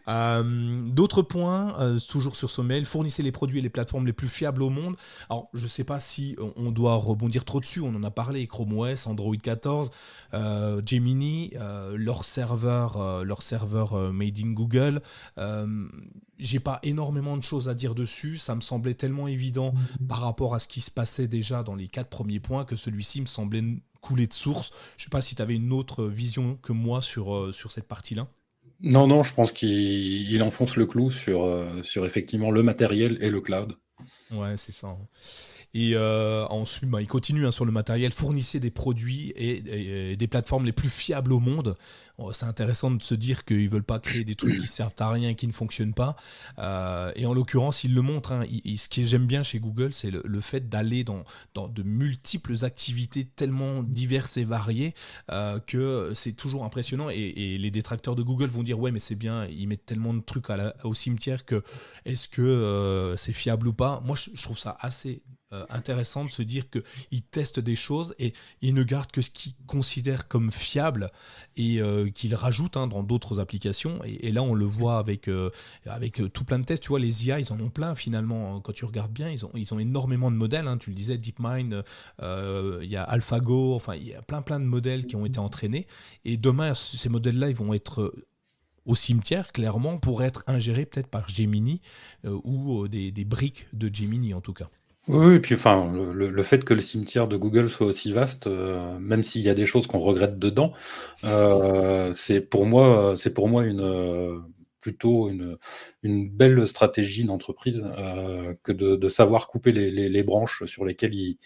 [0.06, 0.42] Hein.
[0.42, 4.12] Euh, d'autres points, euh, toujours sur ce mail, fournissez les produits et les plateformes les
[4.12, 4.94] plus fiables au monde.
[5.28, 8.46] Alors, je ne sais pas si on doit rebondir trop dessus, on en a parlé,
[8.46, 9.90] Chrome OS, Android 14,
[10.34, 11.54] euh, Gemini,
[11.94, 15.00] leur serveur, leur serveur made in Google.
[16.38, 19.74] J'ai pas énormément de choses à dire dessus, ça me semblait tellement évident
[20.08, 23.20] par rapport à ce qui se passait déjà dans les quatre premiers points que celui-ci
[23.20, 23.62] me semblait
[24.00, 24.72] couler de source.
[24.96, 27.88] Je sais pas si tu avais une autre vision que moi sur, euh, sur cette
[27.88, 28.28] partie-là.
[28.80, 33.30] Non, non, je pense qu'il enfonce le clou sur, euh, sur effectivement le matériel et
[33.30, 33.76] le cloud.
[34.30, 34.96] Ouais, c'est ça.
[35.74, 38.12] Et euh, ensuite, bah, il continue hein, sur le matériel.
[38.12, 41.76] Fournissez des produits et, des plateformes les plus fiables au monde.
[42.16, 45.10] Oh, c'est intéressant de se dire qu'ils veulent pas créer des trucs qui servent à
[45.10, 46.14] rien, qui ne fonctionnent pas.
[46.60, 48.30] Euh, et en l'occurrence, ils le montrent.
[48.30, 48.44] Hein.
[48.76, 53.24] ce que j'aime bien chez Google, c'est le, fait d'aller dans, dans, de multiples activités
[53.24, 54.94] tellement diverses et variées
[55.32, 57.10] euh, que c'est toujours impressionnant.
[57.10, 60.20] Et, les détracteurs de Google vont dire ouais, mais c'est bien, ils mettent tellement de
[60.20, 60.46] trucs
[60.84, 61.64] au cimetière que
[62.04, 64.00] est-ce que c'est fiable ou pas?
[64.04, 65.22] Moi, je trouve ça assez
[65.54, 69.30] euh, intéressant de se dire qu'ils testent des choses et ils ne gardent que ce
[69.30, 71.10] qu'ils considèrent comme fiable
[71.56, 74.00] et euh, qu'ils rajoutent hein, dans d'autres applications.
[74.04, 75.50] Et, là, on le voit avec, euh,
[75.86, 76.82] avec tout plein de tests.
[76.82, 78.60] Tu vois, les IA, ils en ont plein finalement.
[78.60, 80.66] Quand tu regardes bien, ils ont, ils ont énormément de modèles.
[80.66, 80.78] Hein.
[80.78, 81.84] Tu le disais, DeepMind,
[82.20, 85.38] il y a AlphaGo, enfin, il y a plein plein de modèles qui ont été
[85.38, 85.86] entraînés.
[86.24, 88.12] Et demain, ces modèles-là, ils vont être
[88.86, 91.80] au cimetière, clairement, pour être ingérés peut-être par Gemini
[92.24, 94.68] ou des, des briques de Gemini en tout cas.
[95.06, 98.98] Oui, et puis enfin, le, fait que le cimetière de Google soit aussi vaste, euh,
[98.98, 100.72] même s'il y a des choses qu'on regrette dedans,
[101.24, 104.42] euh, c'est pour moi, c'est pour moi une,
[104.80, 105.58] plutôt une,
[106.30, 107.84] belle stratégie d'entreprise
[108.62, 111.38] que de, savoir couper les, branches sur lesquelles il,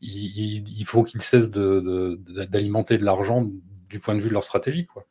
[0.00, 3.50] il, faut qu'ils cessent d'alimenter de, de l'argent
[3.88, 4.86] du point de vue de leur stratégie.
[4.86, 5.06] Quoi.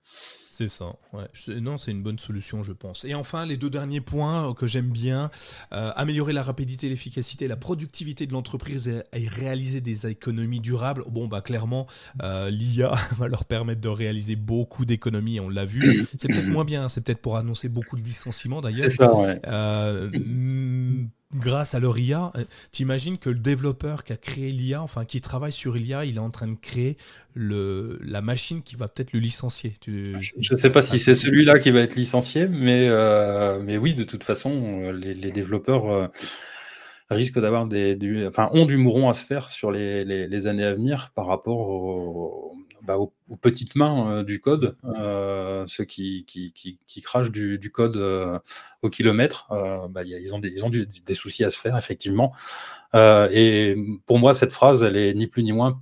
[0.55, 1.59] C'est ça, ouais.
[1.61, 3.05] Non, c'est une bonne solution, je pense.
[3.05, 5.31] Et enfin, les deux derniers points euh, que j'aime bien,
[5.73, 11.05] euh, améliorer la rapidité, l'efficacité, la productivité de l'entreprise et, réaliser des économies durables.
[11.09, 11.87] Bon, bah clairement,
[12.21, 16.07] euh, l'IA va leur permettre de réaliser beaucoup d'économies, on l'a vu.
[16.19, 18.91] C'est peut-être moins bien, c'est peut-être pour annoncer beaucoup de licenciements d'ailleurs.
[18.91, 19.41] C'est ça, ouais
[21.35, 25.21] grâce à leur IA, euh, t'imagines que le développeur qui a créé l'IA, enfin qui
[25.21, 26.97] travaille sur l'IA, il est en train de créer
[27.33, 29.73] le, la machine qui va peut-être le licencier.
[29.85, 33.93] je ne sais pas si c'est celui-là qui va être licencié, mais, euh, mais oui,
[33.93, 36.07] de toute façon, les, développeurs euh,
[37.09, 40.73] risquent d'avoir des, enfin, ont du mouron à se faire sur les, les années à
[40.73, 46.53] venir par rapport au, bah, aux, petites mains euh, du code, euh, ceux qui, qui,
[46.53, 48.37] qui, crachent du, code euh,
[48.81, 49.47] au kilomètre,
[49.89, 52.33] bah, ils ont, des, ils ont des soucis à se faire, effectivement.
[52.93, 55.81] et pour moi, cette phrase, elle est ni plus ni moins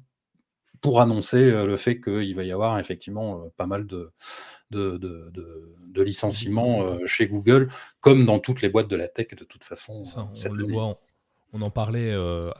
[0.79, 4.11] pour annoncer le fait qu'il va y avoir effectivement pas mal de,
[4.71, 9.63] de, de, licenciements chez Google, comme dans toutes les boîtes de la tech de toute
[9.63, 10.03] façon.
[10.15, 10.99] on le voit,
[11.53, 12.51] on en parlait euh,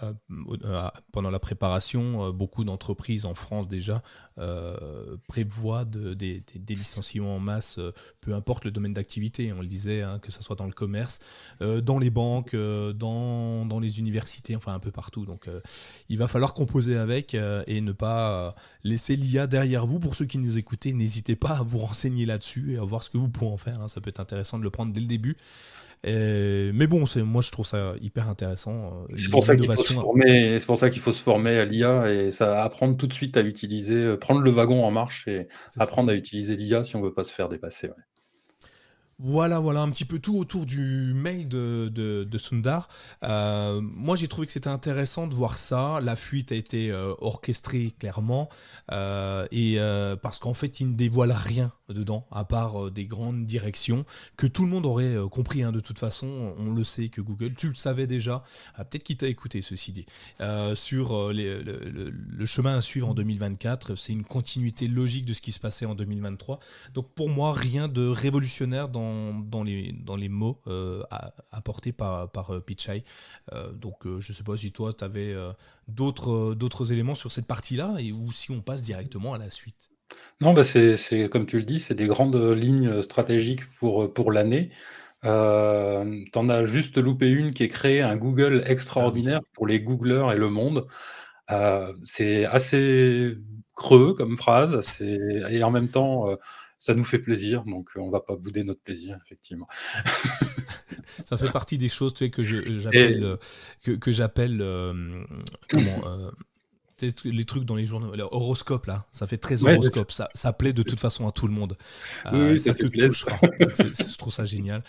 [1.12, 2.28] pendant la préparation.
[2.28, 4.02] Euh, beaucoup d'entreprises en France déjà
[4.38, 7.80] euh, prévoient des, licenciements en masse,
[8.20, 9.54] peu importe le domaine d'activité.
[9.54, 11.20] On le disait, hein, que ce soit dans le commerce,
[11.60, 15.26] dans les banques, dans, les universités, enfin un peu partout.
[15.26, 15.48] Donc
[16.10, 20.00] il va falloir composer avec et ne pas laisser l'IA derrière vous.
[20.00, 23.10] Pour ceux qui nous écoutez, n'hésitez pas à vous renseigner là-dessus et à voir ce
[23.10, 23.82] que vous pouvez en faire.
[23.82, 23.88] Hein.
[23.88, 25.38] Ça peut être intéressant de le prendre dès le début
[26.04, 29.06] mais bon, moi je trouve ça hyper intéressant.
[29.10, 31.58] Euh, c'est pour, ça qu'il faut se former, c'est pour ça qu'il faut se former
[31.58, 34.92] à l'IA et ça apprendre tout de suite à utiliser, euh, prendre le wagon en
[34.92, 37.90] marche et apprendre à utiliser l'IA si on veut pas se faire dépasser.
[39.24, 42.88] Voilà, voilà, un petit peu tout autour du mail de, de, Sundar.
[43.24, 46.00] Euh, moi, j'ai trouvé que c'était intéressant de voir ça.
[46.02, 48.50] La fuite a été orchestrée clairement,
[48.90, 49.78] et
[50.24, 54.04] parce qu'en fait, il ne dévoile rien dedans, à part euh, des grandes directions
[54.38, 55.64] que tout le monde aurait euh, compris.
[55.64, 58.44] Hein, de toute façon, on le sait que Google, tu le savais déjà,
[58.76, 60.06] ah, peut-être qu'il t'a écouté ceci dit,
[60.40, 63.96] euh, sur le, chemin à suivre en 2024.
[63.96, 66.60] C'est une continuité logique de ce qui se passait en 2023.
[66.94, 70.62] Donc pour moi, rien de révolutionnaire dans, les, mots
[71.52, 72.52] apportés par, par
[73.74, 75.36] donc je sais pas si toi, tu avais
[75.88, 79.91] d'autres éléments sur cette partie-là, ou si on passe directement à la suite.
[80.40, 84.72] Non, bah, c'est comme tu le dis, c'est des grandes lignes stratégiques pour, pour l'année.
[85.24, 89.80] Euh, tu en as juste loupé une qui est créée un Google extraordinaire pour les
[89.80, 90.88] Googleurs et le monde.
[91.52, 93.36] Euh, c'est assez
[93.76, 96.36] creux comme phrase, et en même temps, euh,
[96.80, 99.68] ça nous fait plaisir, donc on va pas bouder notre plaisir, effectivement.
[101.26, 103.38] Ça fait partie des choses tu sais, que j'appelle
[103.84, 104.64] que, que j'appelle
[105.70, 106.02] comment
[107.26, 110.84] les trucs dans les journaux, l'horoscope là, ça fait très horoscope, ça, ça plaît de
[110.84, 111.76] toute façon à tout le monde.
[112.34, 113.40] Euh, ça, te touchera.
[113.60, 114.84] je trouve ça génial.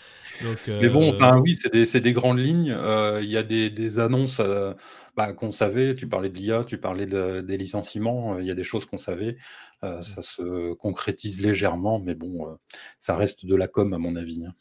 [0.67, 2.71] Mais bon, euh, oui, c'est des, grandes lignes.
[2.71, 4.41] Euh, il y a des, annonces
[5.15, 5.95] bah, qu'on savait.
[5.95, 8.39] Tu parlais de l'IA, tu parlais des licenciements.
[8.39, 9.37] Il y a des choses qu'on savait.
[9.81, 12.57] ça se concrétise légèrement, mais bon,
[12.99, 14.45] ça reste de la com à mon avis.
[14.45, 14.53] Hein.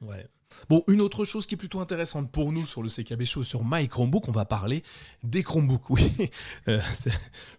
[0.00, 0.26] Ouais.
[0.68, 3.64] Bon, une autre chose qui est plutôt intéressante pour nous sur le CKB Show, sur
[3.64, 4.82] My Chromebook, on va parler
[5.22, 5.82] des Chromebooks.
[5.92, 6.30] Oui,
[6.68, 7.12] euh, c'est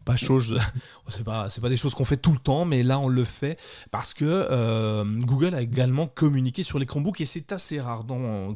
[0.06, 0.60] pas chose,
[1.08, 3.24] c'est pas, c'est pas des choses qu'on fait tout le temps, mais là on le
[3.24, 3.60] fait
[3.92, 8.06] parce que euh, Google a également communiqué sur les Chromebooks et c'est assez rare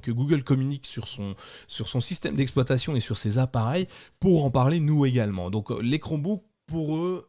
[0.01, 1.35] que Google communique sur son,
[1.67, 3.87] sur son système d'exploitation et sur ses appareils
[4.19, 5.49] pour en parler nous également.
[5.49, 7.25] Donc euh, les Chromebooks pour eux,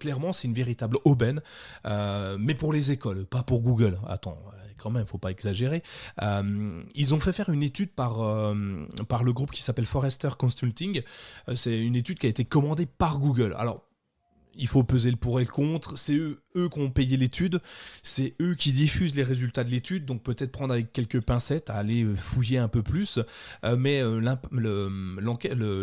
[0.00, 1.42] clairement, c'est une véritable aubaine,
[1.84, 4.00] mais pour les écoles, pas pour Google.
[4.08, 4.38] Attends,
[4.80, 5.82] quand même, faut pas exagérer.
[6.22, 10.30] Euh, ils ont fait faire une étude par, euh, par le groupe qui s'appelle Forrester
[10.38, 11.02] Consulting.
[11.48, 13.54] Euh, c'est une étude qui a été commandée par Google.
[13.58, 13.84] Alors,
[14.54, 15.98] il faut peser le pour et le contre.
[15.98, 17.60] C'est eux eux qui ont payé l'étude,
[18.02, 21.74] c'est eux qui diffusent les résultats de l'étude, donc peut-être prendre avec quelques pincettes, à
[21.74, 23.18] aller euh, fouiller un peu plus.
[23.64, 24.20] Euh, mais euh,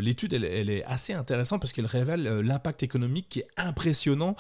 [0.02, 4.36] l'étude, elle, est assez intéressante parce qu'elle révèle l'impact économique qui est impressionnant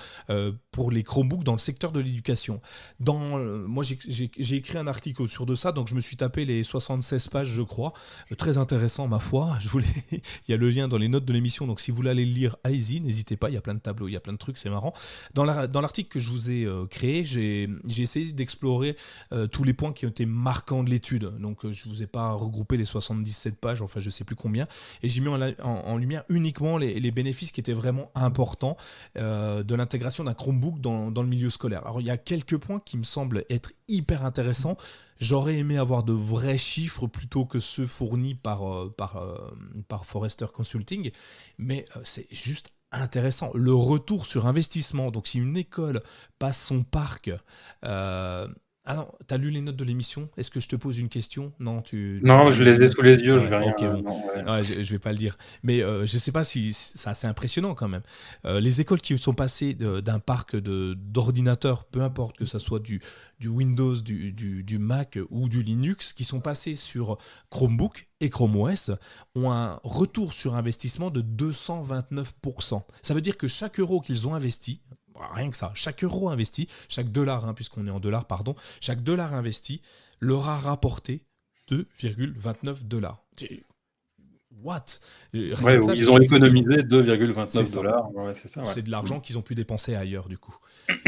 [0.71, 2.59] pour les Chromebooks dans le secteur de l'éducation.
[2.99, 6.63] Dans, moi, j'ai écrit un article sur de ça, donc je me suis tapé les
[6.63, 7.93] 76 pages, je crois.
[8.37, 9.57] Très intéressant, ma foi.
[10.11, 12.25] Il y a le lien dans les notes de l'émission, donc si vous voulez aller
[12.25, 14.37] le lire, allez-y, n'hésitez pas, il y a plein de tableaux, y a plein de
[14.37, 14.93] trucs, c'est marrant.
[15.33, 18.95] Dans l'article que je vous ai créé, j'ai essayé d'explorer
[19.51, 21.31] tous les points qui ont été marquants de l'étude.
[21.39, 24.67] Donc je vous ai pas regroupé les 77 pages, enfin je sais plus combien,
[25.03, 28.77] et j'ai mis en, lumière uniquement les, bénéfices qui étaient vraiment importants
[29.15, 31.85] de l'intégration d'un Chromebook dans, dans le milieu scolaire.
[31.85, 34.77] Alors il y a quelques points qui me semblent être hyper intéressants.
[35.19, 39.51] J'aurais aimé avoir de vrais chiffres plutôt que ceux fournis par, euh, par, euh,
[39.87, 41.11] par Forrester Consulting,
[41.57, 43.51] mais euh, c'est juste intéressant.
[43.53, 46.01] Le retour sur investissement, donc si une école
[46.39, 47.31] passe son parc
[48.89, 50.29] ah non, t'as lu les notes de l'émission?
[50.37, 51.51] Est-ce que je te pose une question?
[51.59, 52.21] Non, tu.
[52.23, 53.75] Non, je les ai sous les yeux, je vais rien.
[54.61, 55.37] je, vais pas le dire.
[55.61, 58.03] Mais euh, je sais pas si c'est assez impressionnant quand même.
[58.45, 63.01] Euh, les écoles qui sont passées d'un parc d'ordinateurs, peu importe que ça soit du,
[63.41, 67.17] du Windows, du, du, Mac ou du Linux, qui sont passées sur
[67.49, 68.91] Chromebook et Chrome OS,
[69.35, 72.83] ont un retour sur investissement de 229%.
[73.01, 74.79] Ça veut dire que chaque euro qu'ils ont investi,
[75.33, 79.03] rien que ça, chaque euro investi, chaque dollar, hein, puisqu'on est en dollars, pardon, chaque
[79.03, 79.81] dollar investi
[80.19, 81.23] leur a rapporté
[81.69, 83.23] 2,29 dollars.
[84.63, 84.85] What?
[85.33, 88.09] Ils ont économisé 2,29 dollars.
[88.65, 90.55] c'est de l'argent qu'ils ont pu dépenser ailleurs, du coup.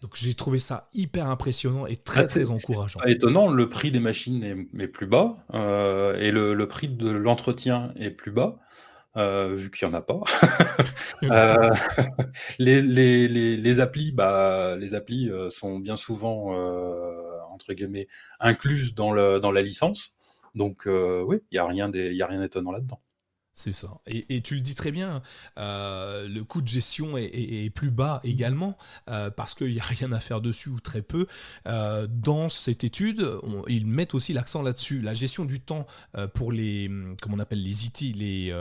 [0.00, 3.00] Donc j'ai trouvé ça hyper impressionnant et très ah, très encourageant.
[3.00, 8.10] Étonnant, le prix des machines est, plus bas euh, et le, prix de l'entretien est
[8.10, 8.60] plus bas.
[9.16, 10.20] Euh, vu qu'il n'y en a pas.
[11.24, 11.70] Euh,
[12.60, 16.52] les, les, les, applis, bah, les applis euh, sont bien souvent,
[17.50, 18.06] entre guillemets,
[18.38, 20.14] incluses dans, le, dans la licence.
[20.54, 23.00] Donc, oui, il n'y a rien d'étonnant là-dedans.
[23.58, 24.00] C'est ça.
[24.06, 25.20] Et, tu le dis très bien,
[25.58, 28.78] euh, le coût de gestion est, plus bas également,
[29.10, 31.26] euh, parce qu'il n'y a rien à faire dessus ou très peu.
[31.66, 33.28] Euh, dans cette étude,
[33.66, 35.00] ils mettent aussi l'accent là-dessus.
[35.00, 35.86] La gestion du temps
[36.34, 36.88] pour les,
[37.20, 38.54] comment on appelle les IT, les,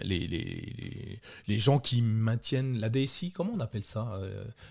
[0.00, 4.20] les, les, les, gens qui maintiennent la DSI, comment on appelle ça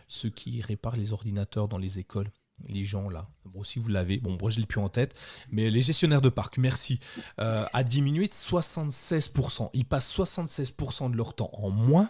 [0.10, 2.28] Ceux qui réparent les ordinateurs dans les écoles?
[2.68, 5.16] Les gens là, bon si vous l'avez, bon moi je l'ai plus en tête,
[5.52, 7.00] mais les gestionnaires de parc, merci,
[7.40, 9.70] euh, a diminué de 76%.
[9.74, 12.10] Ils passent 76% de leur temps en moins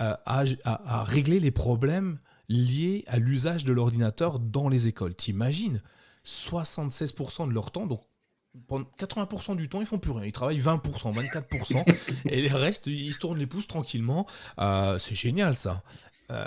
[0.00, 5.14] euh, à, régler les problèmes liés à l'usage de l'ordinateur dans les écoles.
[5.14, 5.80] T'imagines?
[6.26, 8.02] 76% de leur temps, donc
[8.98, 10.24] 80% du temps, ils font plus rien.
[10.26, 11.84] Ils travaillent 20%, 24%,
[12.26, 14.26] et les restes, ils se tournent les pouces tranquillement.
[14.58, 15.82] Euh, c'est génial ça.
[16.30, 16.44] Euh,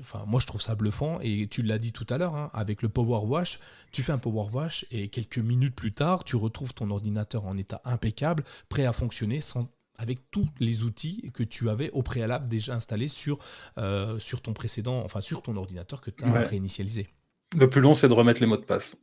[0.00, 1.18] enfin, moi, je trouve ça bluffant.
[1.22, 3.58] Et tu l'as dit tout à l'heure, hein, avec le Power Wash,
[3.92, 7.56] tu fais un Power Wash et quelques minutes plus tard, tu retrouves ton ordinateur en
[7.56, 12.48] état impeccable, prêt à fonctionner sans, avec tous les outils que tu avais au préalable
[12.48, 13.38] déjà installés sur,
[13.78, 17.08] euh, sur ton précédent, enfin sur ton ordinateur que tu as réinitialisé.
[17.56, 18.96] Le plus long, c'est de remettre les mots de passe.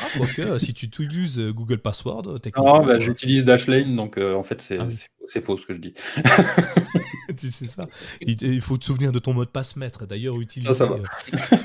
[0.00, 2.82] Ah, quoique, si tu utilises Google Password, techniquement.
[2.82, 5.94] Ah, bah, j'utilise Dashlane, donc euh, en fait, c'est ah faux ce que je dis.
[7.38, 7.86] c'est ça.
[8.20, 10.06] Il, faut te souvenir de ton mot de passe maître.
[10.06, 10.98] D'ailleurs, utiliser, euh,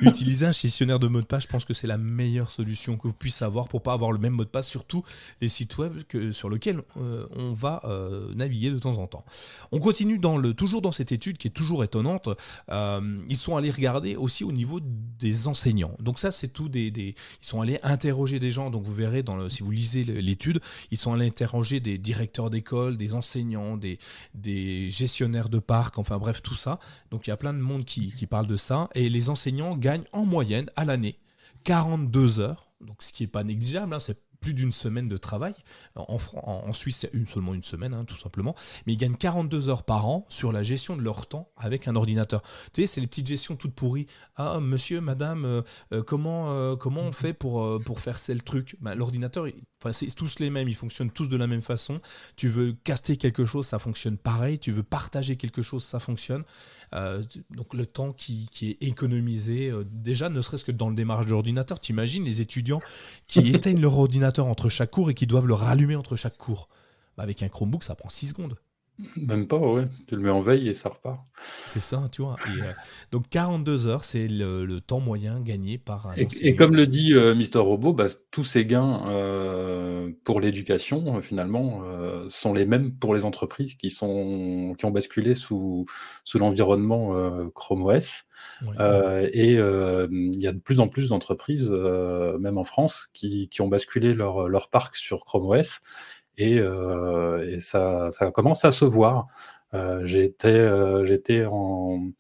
[0.01, 3.07] utiliser un gestionnaire de mot de passe, je pense que c'est la meilleure solution que
[3.07, 5.03] vous puissiez avoir pour pas avoir le même mot de passe, surtout
[5.41, 9.25] les sites web que, sur lesquels euh, on va euh, naviguer de temps en temps.
[9.71, 12.29] On continue dans le, toujours dans cette étude qui est toujours étonnante.
[12.69, 15.95] ils sont allés regarder aussi au niveau des enseignants.
[15.99, 18.69] Donc ça, c'est tout des, des, Ils sont allés interroger des gens.
[18.69, 20.59] Donc vous verrez, dans le, si vous lisez l'étude,
[20.91, 23.99] ils sont allés interroger des directeurs d'école, des enseignants, des,
[24.33, 26.79] des gestionnaires de parc, enfin bref, tout ça.
[27.11, 28.89] Donc il y a plein de monde qui, qui parle de ça.
[28.95, 31.19] Et les enseignants gagnent en moyenne à l'année
[31.63, 35.55] 42 heures, donc ce qui n'est pas négligeable, hein, c'est plus d'une semaine de travail.
[35.95, 38.55] En, en, Suisse, c'est une, seulement une semaine, hein, tout simplement.
[38.85, 41.95] Mais ils gagnent 42 heures par an sur la gestion de leur temps avec un
[41.95, 42.43] ordinateur.
[42.73, 44.05] Tu sais, c'est les petites gestions toutes pourries.
[44.35, 45.61] Ah, monsieur, madame, euh,
[45.93, 48.75] euh, comment, euh, comment on fait pour, pour faire tel truc?
[48.81, 49.47] Bah, L'ordinateur,
[49.83, 51.99] enfin, c'est tous les mêmes, ils fonctionnent tous de la même façon.
[52.35, 54.59] Tu veux caster quelque chose, ça fonctionne pareil.
[54.59, 56.43] Tu veux partager quelque chose, ça fonctionne.
[57.51, 61.31] donc le temps qui, qui est économisé, déjà, ne serait-ce que dans le démarrage de
[61.31, 62.81] l'ordinateur, tu imagines les étudiants
[63.27, 66.69] qui éteignent leur ordinateur entre chaque cours et qui doivent le rallumer entre chaque cours.
[67.17, 68.55] Bah, avec un Chromebook, ça prend 6 secondes.
[69.17, 69.87] Même pas, ouais.
[70.07, 71.19] Tu le mets en veille et ça repart.
[71.65, 72.35] C'est ça, tu vois.
[72.47, 72.71] Euh,
[73.11, 76.13] donc 42 heures, c'est le, temps moyen gagné par un.
[76.15, 81.81] Et, comme le dit euh, Mister Robot, bah, tous ces gains euh, pour l'éducation, finalement,
[82.29, 85.85] sont les mêmes pour les entreprises qui, sont, qui ont basculé sous,
[86.23, 88.25] sous l'environnement Chrome OS.
[88.79, 93.67] et il y a de plus en plus d'entreprises, même en France, qui, qui ont
[93.67, 95.79] basculé leur, leur parc sur Chrome OS
[96.37, 99.27] et, euh, et ça, ça, commence à se voir.
[99.73, 102.11] Euh, j'étais, euh, j'étais en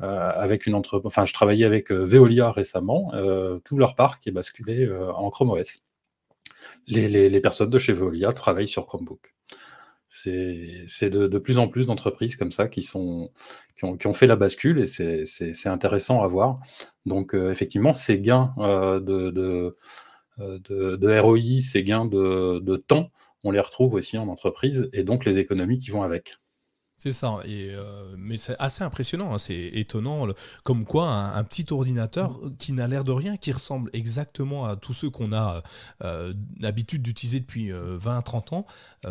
[0.00, 3.10] avec une entreprise, enfin, je travaillais avec Veolia récemment.
[3.64, 5.82] tout leur parc est basculé en Chrome OS.
[6.86, 9.34] Les, les, les, personnes de chez Veolia travaillent sur Chromebook.
[10.08, 13.30] c'est de, plus en plus d'entreprises comme ça qui, sont,
[13.76, 16.60] qui, ont, fait la bascule et c'est intéressant à voir.
[17.06, 23.10] Donc, euh, effectivement, ces gains euh, de, de, de, ROI, ces gains de, temps,
[23.44, 26.38] on les retrouve aussi en entreprise et donc les économies qui vont avec.
[27.00, 30.26] C'est ça, et, euh, mais c'est assez impressionnant, hein, c'est étonnant,
[30.64, 34.94] comme quoi un, petit ordinateur qui n'a l'air de rien, qui ressemble exactement à tous
[34.94, 35.62] ceux qu'on a
[36.02, 38.66] euh, l'habitude d'utiliser depuis 20-30 euh, ans,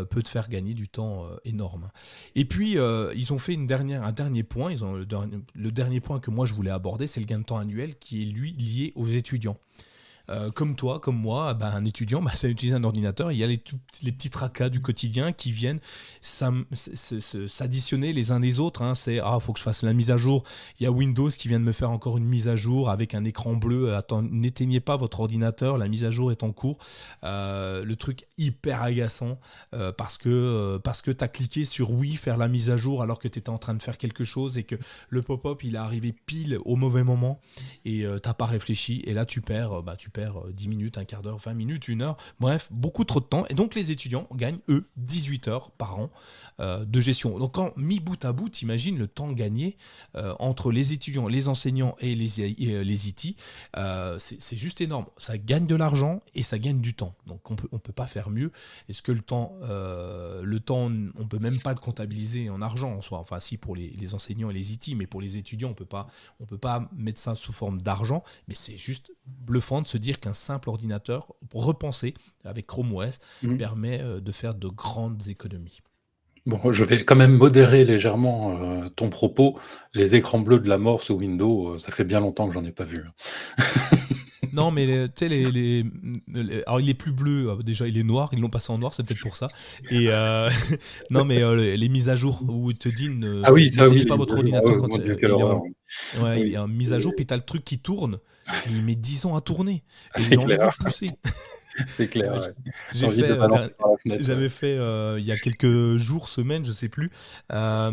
[0.10, 1.90] peut te faire gagner du temps énorme.
[2.36, 2.76] Et puis,
[3.16, 6.46] ils ont fait une dernière, un dernier point, ils ont, le dernier point que moi
[6.46, 9.58] je voulais aborder, c'est le gain de temps annuel qui est lui lié aux étudiants.
[10.30, 13.32] Euh, comme toi, comme moi, bah, un étudiant, bah, ça utilise un ordinateur.
[13.32, 15.80] Il y a les, petits tracas du quotidien qui viennent
[16.22, 18.82] s'additionner les uns les autres.
[18.82, 18.96] Hein.
[18.96, 20.44] C'est ah, faut que je fasse la mise à jour.
[20.80, 23.16] Il y a Windows qui vient de me faire encore une mise à jour avec
[23.16, 23.96] un écran bleu.
[23.96, 26.78] Attends, n'éteignez pas votre ordinateur, la mise à jour est en cours.
[27.24, 29.40] Euh, le truc hyper agaçant
[29.74, 33.20] euh, parce que parce que as cliqué sur oui faire la mise à jour alors
[33.20, 34.76] que tu étais en train de faire quelque chose et que
[35.10, 37.40] le pop-up il est arrivé pile au mauvais moment
[37.86, 39.96] et t'as pas réfléchi et là tu perds bah
[40.26, 43.46] 10 euh, minutes, un quart d'heure, 20 minutes, une heure, bref, beaucoup trop de temps.
[43.50, 46.10] Et donc les étudiants gagnent, eux, 18 heures par an
[46.60, 47.38] euh, de gestion.
[47.38, 49.78] Donc quand mis bout à bout, imagine le temps gagné
[50.16, 53.38] euh, entre les étudiants, les enseignants et les, les IT,
[54.18, 55.06] c'est juste énorme.
[55.18, 57.16] Ça gagne de l'argent et ça gagne du temps.
[57.26, 58.52] Donc on peut, on peut pas faire mieux.
[58.90, 63.02] Est-ce que le temps, le temps, on peut même pas le comptabiliser en argent en
[63.02, 63.20] soi?
[63.20, 65.86] Enfin si pour les, les enseignants et les IT, mais pour les étudiants, on peut
[65.86, 66.08] pas,
[66.40, 68.24] on peut pas mettre ça sous forme d'argent.
[68.48, 73.58] Mais c'est juste bluffant de se dire qu'un simple ordinateur repensé avec Chrome OS mhm.
[73.58, 75.80] permet euh, de faire de grandes économies.
[76.46, 79.60] Bon, je vais quand même modérer légèrement euh, ton propos.
[79.94, 82.64] Les écrans bleus de la mort sous Windows, euh, ça fait bien longtemps que j'en
[82.64, 83.04] ai pas vu.
[84.54, 85.86] non, mais tu sais, les,
[86.66, 87.58] alors il est plus bleu.
[87.64, 88.30] Déjà, il est noir.
[88.34, 89.50] Ils l'ont passé en noir, c'est peut-être pour ça.
[89.90, 90.08] Et
[91.10, 91.42] non, mais
[91.78, 93.72] les mises à jour où ils te disent ne ah oui,
[94.08, 95.26] pas votre ordinateur quand il, est
[96.22, 98.20] ouais, il y a une mise à jour, puis tu as le truc qui tourne
[98.70, 99.84] il met 10 ans à tourner.
[100.18, 101.12] Et il a pousser.
[101.88, 102.50] C'est clair.
[102.94, 107.12] J'avais fait euh, il y a quelques jours, semaines, je sais plus.
[107.52, 107.92] Euh,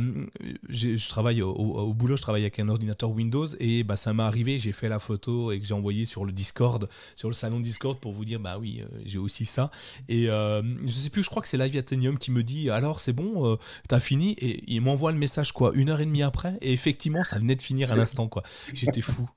[0.68, 4.58] je travaille au, boulot, je travaille avec un ordinateur Windows et bah, ça m'est arrivé.
[4.58, 7.98] J'ai fait la photo et que j'ai envoyé sur le Discord, sur le salon Discord
[7.98, 9.70] pour vous dire bah oui, euh, j'ai aussi ça.
[10.08, 11.82] Et je sais plus, je crois que c'est Live
[12.18, 13.58] qui me dit alors c'est bon,
[13.88, 14.32] t'as fini?
[14.38, 16.54] Et il m'envoie le message quoi, une heure et demie après.
[16.60, 18.42] Et effectivement, ça venait de finir à l'instant quoi.
[18.72, 19.28] J'étais fou.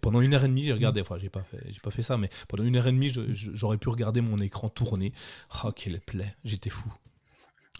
[0.00, 1.00] Pendant une heure et demie, j'ai regardé.
[1.00, 3.78] Enfin, j'ai pas fait, j'ai pas fait ça, mais pendant une heure et demie, j'aurais
[3.78, 5.12] pu regarder mon écran tourner.
[5.64, 6.92] Oh, quelle plaie, j'étais fou.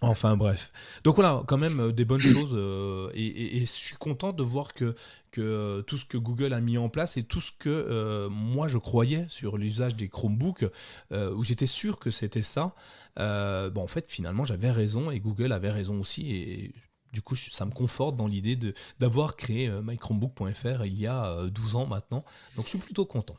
[0.02, 0.72] Enfin bref.
[1.04, 2.54] Donc voilà, quand même euh, des bonnes choses.
[2.54, 4.96] Euh, et, je suis content de voir que,
[5.30, 8.66] que euh, tout ce que Google a mis en place et tout ce que moi
[8.66, 10.64] je croyais sur l'usage des Chromebooks,
[11.12, 12.74] où j'étais sûr que c'était ça,
[13.16, 16.34] bon en fait finalement j'avais raison et Google avait raison aussi.
[16.34, 16.74] Et
[17.12, 18.58] du coup ça me conforte dans l'idée
[18.98, 22.24] d'avoir créé mychromebook.fr il y a 12 ans maintenant.
[22.56, 23.36] Donc je suis plutôt content.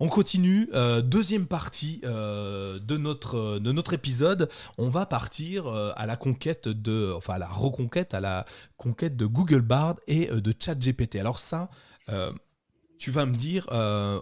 [0.00, 4.48] On continue, euh, deuxième partie euh, de, notre, de notre épisode.
[4.78, 8.44] On va partir euh, à la conquête de, enfin à la reconquête, à la
[8.76, 11.16] conquête de Google Bard et de ChatGPT.
[11.16, 11.70] Alors ça,
[12.98, 13.66] tu vas me dire,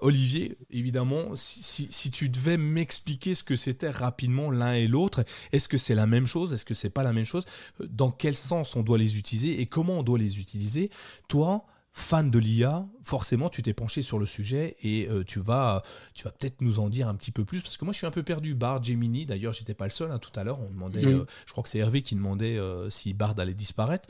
[0.01, 5.69] Olivier, évidemment, si, si tu devais m'expliquer ce que c'était rapidement l'un et l'autre, est-ce
[5.69, 7.45] que c'est la même chose Est-ce que c'est pas la même chose
[7.81, 10.91] Dans quel sens on doit les utiliser et comment on doit les utiliser
[11.29, 11.67] Toi,
[11.97, 15.83] fan de l'IA, forcément tu t'es penché sur le sujet et euh, tu vas,
[16.13, 18.07] tu vas peut-être nous en dire un petit peu plus parce que moi je suis
[18.07, 18.55] un peu perdu.
[18.55, 20.61] Bard, Gemini, d'ailleurs j'étais pas le seul hein, tout à l'heure.
[20.61, 24.09] On demandait, euh, je crois que c'est Hervé qui demandait euh, si Bard allait disparaître.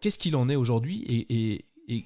[0.00, 1.64] qu'est-ce qu'il en est aujourd'hui et,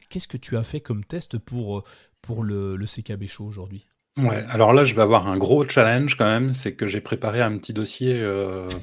[0.09, 1.83] qu'est-ce que tu as fait comme test pour,
[2.23, 3.87] pour le, le CKB Show aujourd'hui?
[4.23, 7.41] Ouais, alors là, je vais avoir un gros challenge quand même, c'est que j'ai préparé
[7.41, 8.23] un petit dossier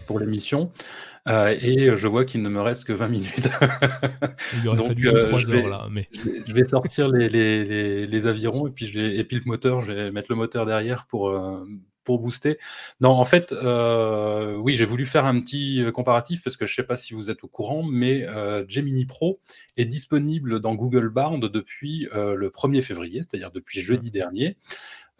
[0.07, 0.71] pour l'émission.
[1.27, 3.49] Euh, et je vois qu'il ne me reste que 20 minutes.
[4.63, 5.88] Il aurait fallu 3 heures là.
[5.91, 6.07] Mais...
[6.47, 9.81] Je vais sortir les, les, les, avirons et puis, je vais, et puis le moteur,
[9.81, 11.65] je vais mettre le moteur derrière pour, euh,
[12.05, 12.57] pour booster.
[13.01, 16.75] Non, en fait, euh, oui, j'ai voulu faire un petit comparatif parce que je ne
[16.75, 18.25] sais pas si vous êtes au courant, mais
[18.69, 19.41] Gemini Pro
[19.75, 24.55] est disponible dans Google Bard depuis le 1er février, c'est-à-dire depuis jeudi dernier.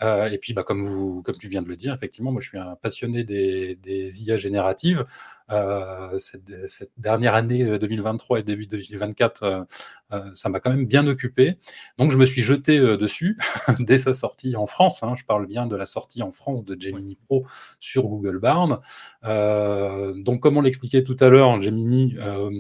[0.04, 2.50] Euh, et puis, bah, comme, vous, comme tu viens de le dire, effectivement, moi, je
[2.50, 5.06] suis un passionné des, des IA génératives.
[5.52, 9.64] Euh, cette, cette, dernière année 2023 euh, et début 2024, euh,
[10.12, 11.58] euh, ça m'a quand même bien occupé.
[11.98, 13.38] Donc, je me suis jeté dessus
[13.80, 15.02] dès sa sortie en France.
[15.04, 17.46] Hein, je parle bien de la sortie en France de Gemini Pro
[17.80, 18.80] sur Google Barn.
[19.24, 22.16] donc, comme on l'expliquait tout à l'heure, Gemini,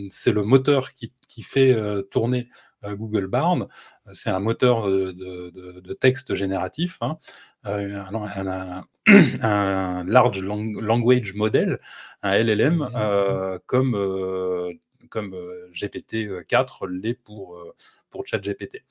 [0.09, 1.75] c'est le moteur qui, qui fait
[2.09, 2.49] tourner
[2.83, 3.67] Google Barn.
[4.13, 6.97] C'est un moteur de, texte génératif.
[7.01, 7.17] Hein.
[9.41, 11.79] un, large language model,
[12.23, 12.87] un LLM,
[13.65, 14.77] comme,
[15.09, 15.35] comme
[15.73, 17.57] GPT-4 l'est pour,
[18.09, 18.83] pour ChatGPT.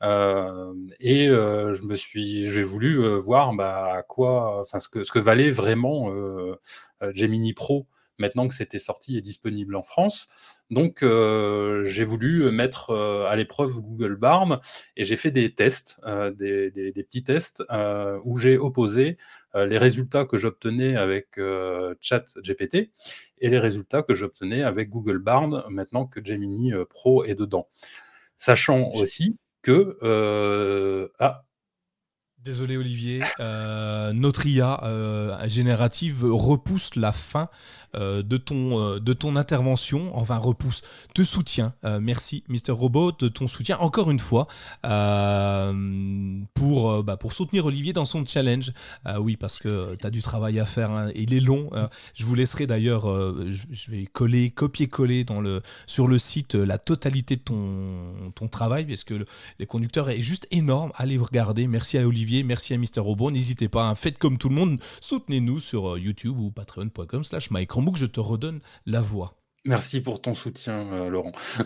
[0.00, 5.50] et je me suis, j'ai voulu voir bah, quoi, enfin ce que, ce que valait
[5.50, 6.12] vraiment
[7.12, 7.86] Gemini Pro
[8.20, 10.28] maintenant que c'était sorti et disponible en France.
[10.70, 14.60] Donc, euh, j'ai voulu mettre euh, à l'épreuve Google Barn
[14.96, 17.64] et j'ai fait des tests, euh, des, petits tests
[18.24, 19.16] où j'ai opposé
[19.54, 21.40] les résultats que j'obtenais avec
[22.00, 22.90] ChatGPT
[23.38, 27.68] et les résultats que j'obtenais avec Google Barn maintenant que Gemini Pro est dedans.
[28.36, 29.98] Sachant aussi que
[31.18, 31.44] ah,
[32.42, 39.36] Désolé Olivier, euh, notre IA euh, générative repousse la fin euh, de, ton, de ton
[39.36, 40.82] intervention, enfin repousse,
[41.14, 41.74] te soutient.
[42.00, 44.46] merci Mr Robot de ton soutien encore une fois
[46.54, 48.72] pour, bah, pour soutenir Olivier dans son challenge.
[49.18, 51.70] oui, parce que tu as du travail à faire, hein, il est long.
[52.14, 53.06] je vous laisserai d'ailleurs,
[53.50, 59.14] je, vais coller, copier-coller le, sur le site la totalité de ton, travail, parce que
[59.14, 59.26] le,
[59.58, 60.92] les conducteurs est juste énorme.
[60.96, 61.66] Allez regarder.
[61.66, 63.30] Merci à Olivier merci à Mister Robot.
[63.30, 63.94] N'hésitez pas, hein.
[63.94, 67.50] faites comme tout le monde, soutenez-nous sur euh, YouTube ou patreon.com slash
[67.94, 69.36] Je te redonne la voix.
[69.66, 71.32] Merci pour ton soutien, euh, Laurent.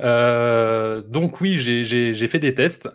[0.00, 2.88] Euh, donc oui, j'ai fait des tests.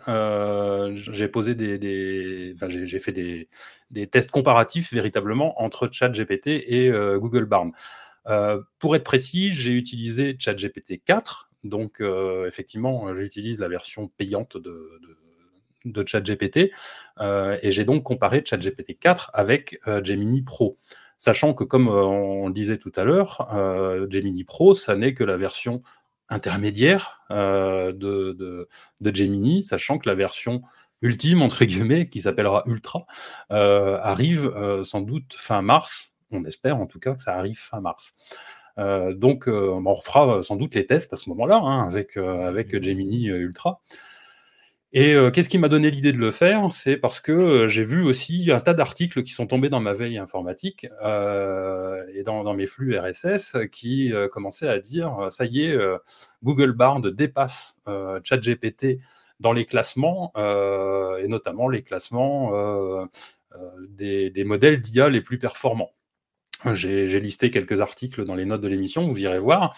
[0.94, 7.72] j'ai posé des, j'ai fait des, tests comparatifs véritablement entre ChatGPT et Google Barn.
[8.78, 11.50] pour être précis, j'ai utilisé ChatGPT 4.
[11.64, 12.02] Donc
[12.46, 14.98] effectivement, j'utilise la version payante de
[15.86, 16.70] de ChatGPT,
[17.20, 20.76] euh, et j'ai donc comparé ChatGPT 4 avec euh, Gemini Pro.
[21.18, 23.48] Sachant que, comme euh, on le disait tout à l'heure,
[24.10, 25.82] Gemini Pro, ça n'est que la version
[26.28, 30.62] intermédiaire de, de, Gemini, sachant que la version
[31.02, 33.06] ultime, entre guillemets, qui s'appellera Ultra,
[33.50, 34.52] arrive
[34.84, 36.14] sans doute fin mars.
[36.32, 38.14] On espère en tout cas que ça arrive fin mars.
[38.76, 43.80] donc, on refera sans doute les tests à ce moment-là hein, avec, avec Gemini Ultra.
[44.92, 46.72] Et euh, qu'est-ce qui m'a donné l'idée de le faire?
[46.72, 49.92] C'est parce que euh, j'ai vu aussi un tas d'articles qui sont tombés dans ma
[49.92, 55.76] veille informatique euh, et dans, mes flux RSS qui commençaient à dire ça y est,
[56.42, 57.76] Google Bard dépasse
[58.22, 59.00] ChatGPT
[59.40, 62.52] dans les classements et notamment les classements
[63.88, 65.90] des, des, modèles d'IA les plus performants.
[66.72, 69.74] J'ai listé quelques articles dans les notes de l'émission, vous irez voir.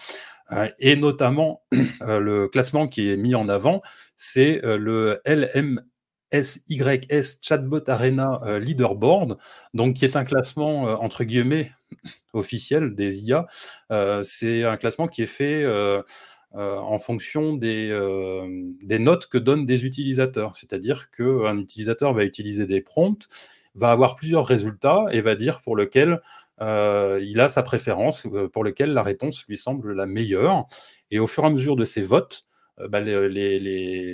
[0.51, 1.63] Euh, et notamment,
[2.01, 3.81] euh, le classement qui est mis en avant,
[4.15, 9.37] c'est euh, le LMSYS Chatbot Arena Leaderboard,
[9.73, 11.71] donc qui est un classement entre guillemets
[12.33, 13.47] officiel des IA.
[14.23, 15.65] c'est un classement qui est fait
[16.53, 17.89] en fonction des,
[18.83, 20.55] des, notes que donnent des utilisateurs.
[20.55, 23.27] C'est-à-dire qu'un utilisateur va utiliser des prompts,
[23.75, 26.21] va avoir plusieurs résultats et va dire pour lequel
[26.61, 30.65] euh, il a sa préférence euh, pour laquelle la réponse lui semble la meilleure.
[31.11, 32.45] Et au fur et à mesure de ces votes,
[32.79, 32.99] euh, bah,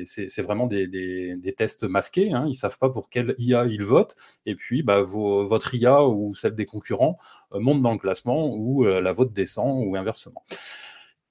[0.05, 2.31] c'est vraiment des, tests masqués.
[2.33, 2.43] Hein.
[2.45, 4.15] Ils ne savent pas pour quelle IA ils votent.
[4.45, 7.17] Et puis, bah, votre IA ou celle des concurrents
[7.51, 10.43] monte dans le classement ou la vote descend ou inversement.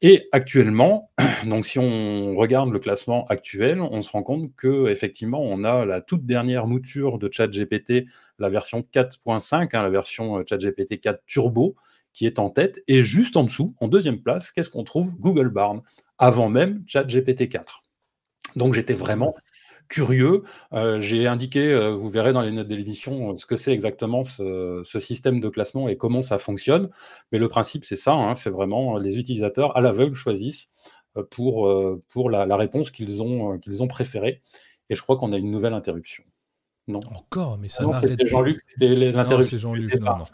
[0.00, 1.10] Et actuellement,
[1.46, 5.84] donc si on regarde le classement actuel, on se rend compte que effectivement, on a
[5.84, 8.06] la toute dernière mouture de ChatGPT,
[8.38, 11.76] la version 4.5, hein, la version euh, ChatGPT 4 Turbo,
[12.12, 12.82] qui est en tête.
[12.88, 15.16] Et juste en dessous, en deuxième place, qu'est-ce qu'on trouve?
[15.16, 15.82] Google Barn,
[16.18, 17.82] avant même ChatGPT 4.
[18.56, 19.34] Donc j'étais vraiment
[19.88, 20.42] curieux.
[20.72, 23.72] Euh, j'ai indiqué, euh, vous verrez dans les notes de l'édition, euh, ce que c'est
[23.72, 26.90] exactement ce, système de classement et comment ça fonctionne.
[27.32, 30.68] Mais le principe, c'est ça, hein, c'est vraiment les utilisateurs à l'aveugle choisissent
[31.30, 31.72] pour,
[32.08, 34.42] pour la, réponse qu'ils ont, qu'ils ont préférée.
[34.90, 36.24] Et je crois qu'on a une nouvelle interruption.
[36.88, 37.00] Non.
[37.14, 38.14] Encore, mais ça m'arrête.
[38.18, 39.50] C'est Jean-Luc, l'interruption.
[39.50, 40.24] C'est Jean-Luc, non, non.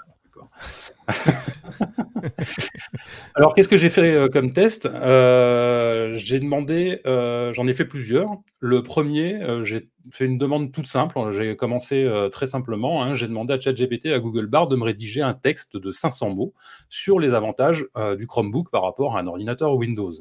[3.35, 4.87] Alors, qu'est-ce que j'ai fait euh, comme test?
[4.87, 8.29] Euh, J'ai demandé, euh, j'en ai fait plusieurs.
[8.59, 11.19] Le premier, j'ai fait une demande toute simple.
[11.33, 13.03] J'ai commencé très simplement.
[13.03, 13.15] Hein.
[13.15, 16.55] j'ai demandé à ChatGPT, à Google Bar, de me rédiger un texte de 500 mots
[16.89, 17.87] sur les avantages
[18.19, 20.13] du Chromebook par rapport à un ordinateur Windows.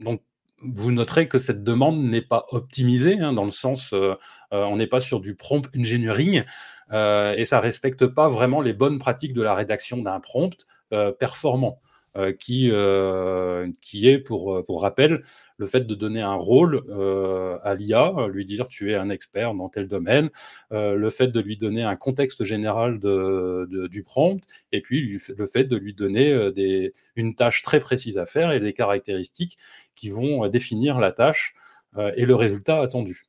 [0.00, 0.22] donc,
[0.60, 3.94] vous noterez que cette demande n'est pas optimisée, hein, dans le sens,
[4.50, 6.42] on n'est pas sur du prompt engineering.
[6.92, 11.12] Euh, et ça respecte pas vraiment les bonnes pratiques de la rédaction d'un prompt euh,
[11.12, 11.80] performant.
[12.16, 12.68] Euh, qui,
[14.08, 15.22] est, pour, rappel,
[15.56, 16.82] le fait de donner un rôle
[17.62, 20.28] à l'IA, lui dire tu es un expert dans tel domaine,
[20.72, 24.40] le fait de lui donner un contexte général du prompt,
[24.72, 26.50] et puis le fait de lui donner
[27.14, 29.56] une tâche très précise à faire et des caractéristiques
[29.94, 31.54] qui vont définir la tâche
[32.16, 33.28] et le résultat attendu.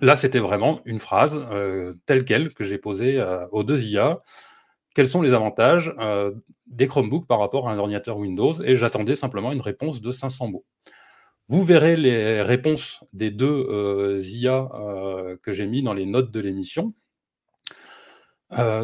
[0.00, 1.40] Là, c'était vraiment une phrase
[2.06, 4.22] telle quelle que j'ai posée aux deux IA.
[4.94, 5.94] Quels sont les avantages
[6.66, 8.54] des Chromebooks par rapport à un ordinateur Windows?
[8.62, 10.64] Et j'attendais simplement une réponse de 500 mots.
[11.48, 14.68] Vous verrez les réponses des deux IA
[15.42, 16.92] que j'ai mis dans les notes de l'émission.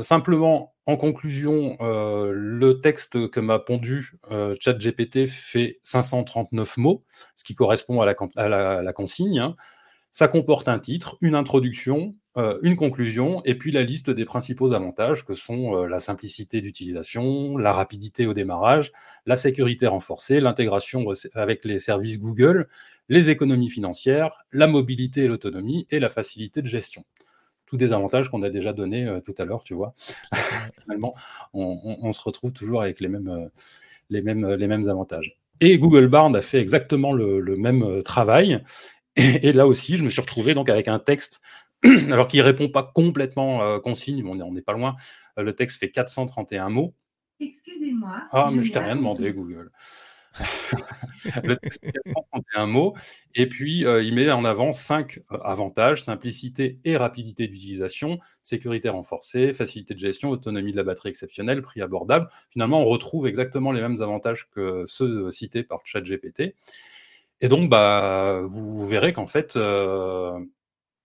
[0.02, 4.12] simplement, en conclusion, le texte que m'a pondu
[4.60, 7.04] ChatGPT fait 539 mots,
[7.34, 8.06] ce qui correspond à
[8.48, 9.40] la, consigne.
[9.40, 9.56] Hein.
[10.12, 14.72] Ça comporte un titre, une introduction, euh, une conclusion, et puis la liste des principaux
[14.72, 18.92] avantages que sont euh, la simplicité d'utilisation, la rapidité au démarrage,
[19.26, 21.04] la sécurité renforcée, l'intégration
[21.34, 22.68] avec les services Google,
[23.08, 27.04] les économies financières, la mobilité et l'autonomie, et la facilité de gestion.
[27.66, 29.94] Tous des avantages qu'on a déjà donnés euh, tout à l'heure, tu vois.
[30.82, 31.14] Finalement,
[31.52, 33.50] on, se retrouve toujours avec les mêmes,
[34.08, 35.36] les mêmes, les mêmes avantages.
[35.60, 38.62] Et Google Barn a fait exactement le, le même travail.
[39.42, 41.42] Et, là aussi, je me suis retrouvé donc avec un texte,
[41.84, 44.96] alors qui répond pas complètement euh, consigne, mais on n'est pas loin.
[45.38, 46.94] Euh, le texte fait 431 mots.
[47.40, 48.22] Excusez-moi.
[48.32, 49.70] Ah, mais je t'ai rien demandé, Google.
[51.42, 52.94] le texte fait 431 mots.
[53.34, 59.52] Et puis, euh, il met en avant cinq avantages simplicité et rapidité d'utilisation, sécurité renforcée,
[59.54, 62.28] facilité de gestion, autonomie de la batterie exceptionnelle, prix abordable.
[62.50, 66.54] Finalement, on retrouve exactement les mêmes avantages que ceux cités par ChatGPT.
[67.40, 70.38] Et donc, bah, vous verrez qu'en fait, euh,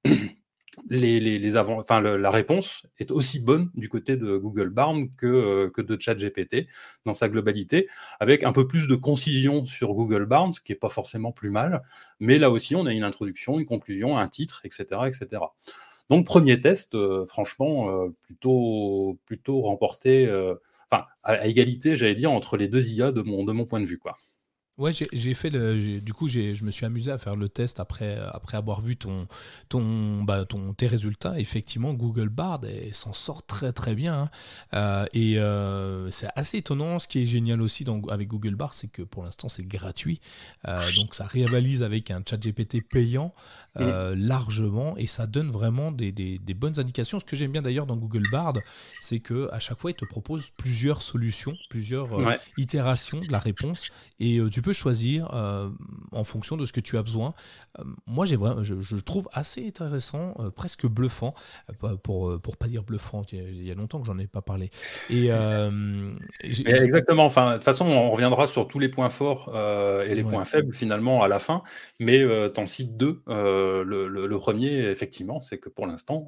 [0.89, 6.67] la réponse est aussi bonne du côté de Google Barn que, euh, que de ChatGPT
[7.05, 7.87] dans sa globalité,
[8.19, 11.49] avec un peu plus de concision sur Google Barn, ce qui n'est pas forcément plus
[11.49, 11.83] mal.
[12.19, 15.01] Mais là aussi, on a une introduction, une conclusion, un titre, etc.
[15.07, 15.41] etc.
[16.09, 17.89] Donc, premier test, euh, franchement,
[18.21, 20.29] plutôt, plutôt remporté,
[20.91, 23.79] enfin, à, à égalité, j'allais dire, entre les deux IA de mon, de mon point
[23.79, 23.99] de vue.
[23.99, 24.17] Quoi.
[24.77, 26.01] Ouais, j'ai fait le.
[26.01, 29.15] Du coup, je me suis amusé à faire le test après, après avoir vu ton,
[29.69, 31.39] ton, bah, ton, tes résultats.
[31.39, 32.59] Effectivement, Google Bard
[32.91, 34.23] s'en sort très très bien.
[34.23, 34.29] Hein.
[34.73, 36.99] Euh, et euh, c'est assez étonnant.
[36.99, 40.19] Ce qui est génial aussi dans, avec Google Bard, c'est que pour l'instant, c'est gratuit.
[40.67, 43.33] Euh, donc, ça rivalise avec un chat GPT payant
[43.77, 47.19] largement et ça donne vraiment des, des, des bonnes indications.
[47.19, 48.55] Ce que j'aime bien d'ailleurs dans Google Bard,
[48.99, 52.09] c'est que à chaque fois, il te propose plusieurs solutions, plusieurs
[52.57, 53.87] itérations de la réponse.
[54.19, 55.69] Et tu peux choisir euh,
[56.11, 57.35] en fonction de ce que tu as besoin.
[57.77, 61.35] Euh, moi, j'ai vraiment, je, trouve assez intéressant, euh, presque bluffant,
[62.01, 63.21] pour pour pas dire bluffant.
[63.31, 64.71] Il y a longtemps que j'en ai pas parlé.
[65.11, 65.29] Et,
[66.41, 67.25] exactement.
[67.25, 70.73] Enfin, de toute façon, on reviendra sur tous les points forts et les points faibles
[70.73, 71.61] finalement à la fin.
[71.99, 73.21] Mais t'en cites deux.
[73.27, 76.27] Le, le, premier, effectivement, c'est que pour l'instant,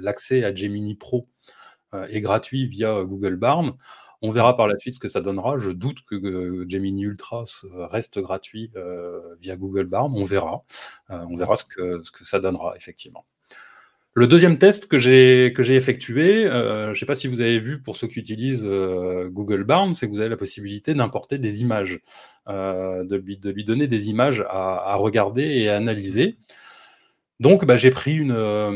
[0.00, 1.28] l'accès à Gemini Pro
[1.92, 3.74] est gratuit via Google Barn.
[4.22, 5.58] On verra par la suite ce que ça donnera.
[5.58, 7.44] Je doute que euh, Gemini Ultra
[7.90, 10.12] reste gratuit euh, via Google Barn.
[10.14, 10.64] On verra.
[11.10, 13.26] Euh, on verra ce que, ça donnera, effectivement.
[14.14, 17.96] Le deuxième test que j'ai effectué, je ne sais pas si vous avez vu pour
[17.96, 22.00] ceux qui utilisent Google Barn, c'est que vous avez la possibilité d'importer des images,
[22.46, 26.38] de, lui, donner des images à regarder et à analyser.
[27.38, 28.70] Donc, bah, j'ai pris une, euh,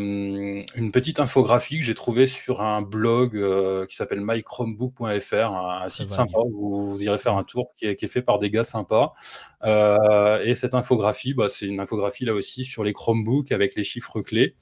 [0.76, 6.10] une, petite infographie que j'ai trouvée sur un blog euh, qui s'appelle mychromebook.fr, un, site
[6.10, 8.64] sympa où vous irez faire un tour qui est, qui est fait par des gars
[8.64, 9.14] sympas.
[9.64, 13.84] Euh, et cette infographie, bah, c'est une infographie là aussi sur les Chromebooks avec les
[13.84, 14.56] chiffres clés.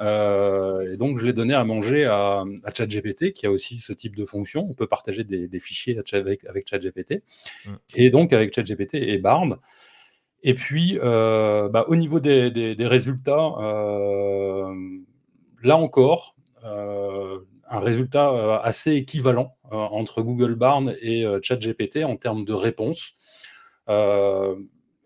[0.00, 4.14] et donc, je l'ai donné à manger à, à, ChatGPT, qui a aussi ce type
[4.14, 4.64] de fonction.
[4.70, 7.24] On peut partager des, des fichiers avec, avec ChatGPT.
[7.66, 7.70] Mmh.
[7.96, 9.58] Et donc, avec ChatGPT et Bard.
[10.42, 14.74] Et puis, euh, bah, au niveau des, résultats, euh,
[15.62, 16.34] là encore,
[16.64, 23.12] euh, un résultat assez équivalent entre Google Barn et ChatGPT en termes de réponse.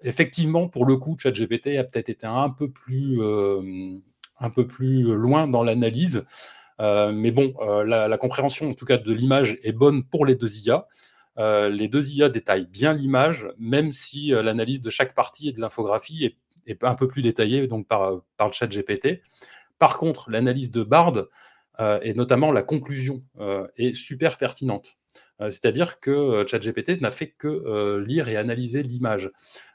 [0.03, 3.20] effectivement, pour le coup, ChatGPT a peut-être été un peu plus,
[4.41, 6.24] un peu plus loin dans l'analyse.
[6.78, 7.55] mais bon,
[7.85, 10.87] la, la, compréhension, en tout cas, de l'image est bonne pour les deux IA.
[11.39, 15.53] Euh, les deux IA détaillent bien l'image, même si euh, l'analyse de chaque partie et
[15.53, 19.20] de l'infographie est, un peu plus détaillée donc par, par le chat GPT.
[19.78, 21.26] Par contre, l'analyse de Bard,
[21.80, 23.22] euh, et notamment la conclusion,
[23.76, 24.97] est super pertinente.
[25.41, 29.30] C'est-à-dire que ChatGPT n'a fait que lire et analyser l'image.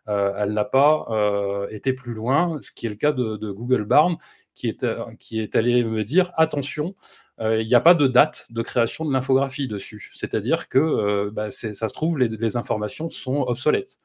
[0.07, 4.17] elle n'a pas été plus loin, ce qui est le cas de, Google Barn,
[4.55, 9.05] qui est, allé me dire attention, euh, il n'y a pas de date de création
[9.05, 10.09] de l'infographie dessus.
[10.13, 13.97] C'est-à-dire que euh, bah, ça se trouve, les, informations sont obsolètes.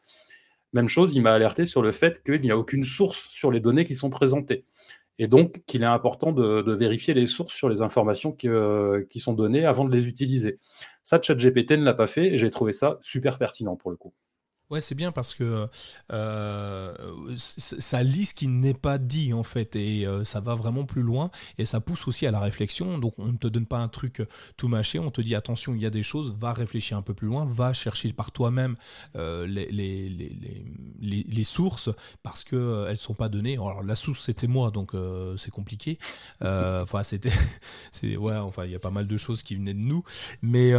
[0.72, 3.60] Même chose, il m'a alerté sur le fait qu'il n'y a aucune source sur les
[3.60, 4.64] données qui sont présentées.
[5.18, 9.20] Et donc qu'il est important de, vérifier les sources sur les informations qui, euh, qui,
[9.20, 10.58] sont données avant de les utiliser.
[11.02, 14.12] Ça, ChatGPT ne l'a pas fait et j'ai trouvé ça super pertinent pour le coup.
[14.74, 15.68] Ouais, c'est bien parce que
[16.12, 20.84] euh, ça lit ce qui n'est pas dit en fait et euh, ça va vraiment
[20.84, 22.98] plus loin et ça pousse aussi à la réflexion.
[22.98, 24.20] Donc on ne te donne pas un truc
[24.56, 27.14] tout mâché, on te dit attention, il y a des choses, va réfléchir un peu
[27.14, 28.74] plus loin, va chercher par toi-même
[29.14, 31.90] euh, les, sources
[32.24, 33.52] parce que elles sont pas données.
[33.52, 34.90] Alors la source c'était moi donc
[35.36, 35.98] c'est compliqué.
[36.40, 37.30] enfin c'était,
[37.92, 40.02] c'est ouais, enfin il y a pas mal de choses qui venaient de nous,
[40.42, 40.72] mais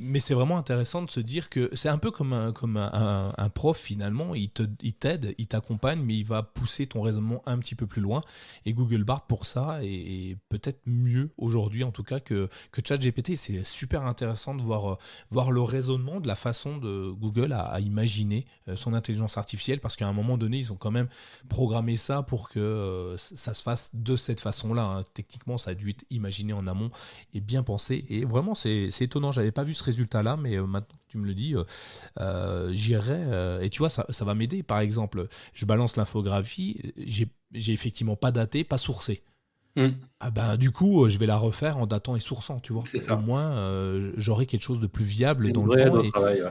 [0.00, 2.93] mais c'est vraiment intéressant de se dire que c'est un peu comme un comme un,
[2.94, 7.74] un, prof, finalement, il t'aide, il t'accompagne, mais il va pousser ton raisonnement un petit
[7.74, 8.22] peu plus loin.
[8.64, 13.36] Et Google Bard, pour ça, est, peut-être mieux aujourd'hui, en tout cas, que, que ChatGPT.
[13.36, 14.98] C'est super intéressant de voir, euh,
[15.30, 19.96] voir le raisonnement de la façon de Google à, imaginer euh, son intelligence artificielle, parce
[19.96, 21.08] qu'à un moment donné, ils ont quand même
[21.48, 24.82] programmé ça pour que euh, ça se fasse de cette façon-là.
[24.82, 25.04] Hein.
[25.14, 26.88] Techniquement, ça a dû être imaginé en amont
[27.32, 28.04] et bien pensé.
[28.08, 29.32] Et vraiment, c'est étonnant.
[29.32, 31.54] J'avais pas vu ce résultat-là, mais maintenant tu me le dis,
[32.74, 33.16] j'irai.
[33.16, 34.62] Euh, et tu vois, ça, va m'aider.
[34.62, 39.22] Par exemple, je balance l'infographie, j'ai effectivement pas daté, pas sourcé.
[39.76, 39.88] Hmm.
[40.20, 42.84] Ah ben, du coup, je vais la refaire en datant et sourçant, tu vois.
[43.10, 46.00] Au moins, euh, j'aurai quelque chose de plus viable dans le temps.
[46.00, 46.44] Et, travail,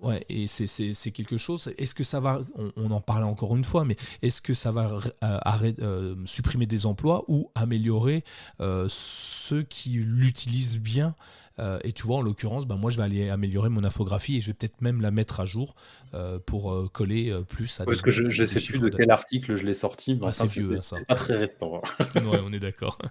[0.00, 0.24] ouais.
[0.30, 1.70] et c'est quelque chose.
[1.76, 2.40] Est-ce que ça va,
[2.76, 4.98] on, en parlait encore une fois, mais est-ce que ça va
[6.24, 8.24] supprimer des emplois ou améliorer
[8.88, 11.14] ceux qui l'utilisent bien
[11.60, 14.40] euh, et tu vois, en l'occurrence, ben, moi, je vais aller améliorer mon infographie et
[14.40, 15.74] je vais peut-être même la mettre à jour
[16.14, 19.54] euh, pour euh, coller plus à Parce que je ne sais plus de quel article
[19.56, 20.18] je l'ai sorti.
[20.22, 20.96] Ah, c'est vieux, hein, ça.
[21.06, 21.80] pas très récent.
[21.98, 22.04] Hein.
[22.24, 22.98] ouais, on est d'accord.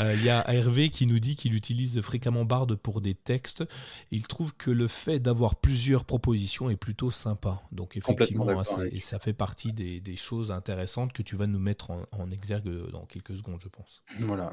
[0.00, 3.64] Il y a Hervé qui nous dit qu'il utilise fréquemment Bard pour des textes.
[4.12, 7.62] Il trouve que le fait d'avoir plusieurs propositions est plutôt sympa.
[7.72, 8.62] Donc effectivement, hein,
[9.00, 13.06] ça fait partie des, choses intéressantes que tu vas nous mettre en, en, exergue dans
[13.06, 14.04] quelques secondes, je pense.
[14.20, 14.52] Voilà.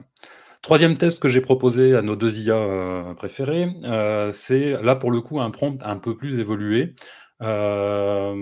[0.66, 5.12] Troisième test que j'ai proposé à nos deux IA euh, préférés, euh, c'est là pour
[5.12, 6.96] le coup un prompt un peu plus évolué
[7.44, 8.34] euh,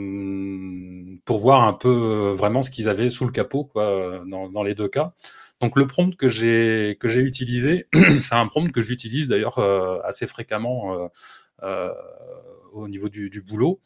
[1.26, 4.88] pour voir un peu vraiment ce qu'ils avaient sous le capot quoi, dans, les deux
[4.88, 5.12] cas.
[5.60, 7.88] Donc le prompt que j'ai que j'ai utilisé,
[8.22, 9.60] c'est un prompt que j'utilise d'ailleurs
[10.06, 11.10] assez fréquemment
[12.72, 13.82] au niveau du, du, boulot.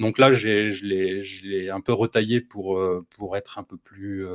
[0.00, 2.82] Donc là, je l'ai un peu retaillé pour,
[3.16, 4.26] pour être un peu plus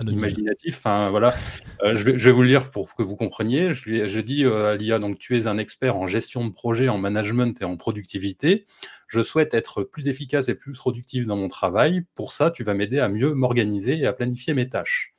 [0.00, 0.76] imaginatif.
[0.78, 1.34] Enfin, voilà.
[1.82, 3.74] Euh, je, vais, je, vais, vous le lire pour que vous compreniez.
[3.74, 6.88] Je, je dis euh, à l'IA, donc tu es un expert en gestion de projet,
[6.88, 8.66] en management et en productivité.
[9.08, 12.04] Je souhaite être plus efficace et plus productif dans mon travail.
[12.14, 15.14] Pour ça, tu vas m'aider à mieux m'organiser et à planifier mes tâches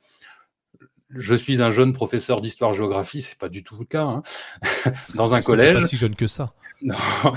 [1.16, 4.22] je suis un jeune professeur d'histoire-géographie, c'est pas du tout le cas, hein.
[5.14, 5.74] dans un collège.
[5.74, 6.54] Pas si jeune que ça.
[6.86, 7.32] Non,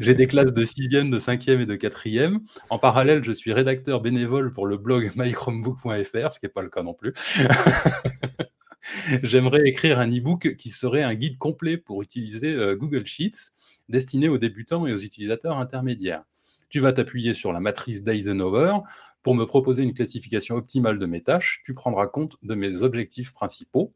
[0.00, 2.40] j'ai des classes de 6e, de 5e et de 4e.
[2.68, 6.68] En parallèle, je suis rédacteur bénévole pour le blog mychromebook.fr, ce qui n'est pas le
[6.68, 7.14] cas non plus.
[9.22, 13.52] J'aimerais écrire un e-book qui serait un guide complet pour utiliser euh, Google Sheets,
[13.88, 16.24] destiné aux débutants et aux utilisateurs intermédiaires.
[16.72, 18.78] Tu vas t'appuyer sur la matrice d'Eisenhower
[19.22, 23.34] pour me proposer une classification optimale de mes tâches, tu prendras compte de mes objectifs
[23.34, 23.92] principaux.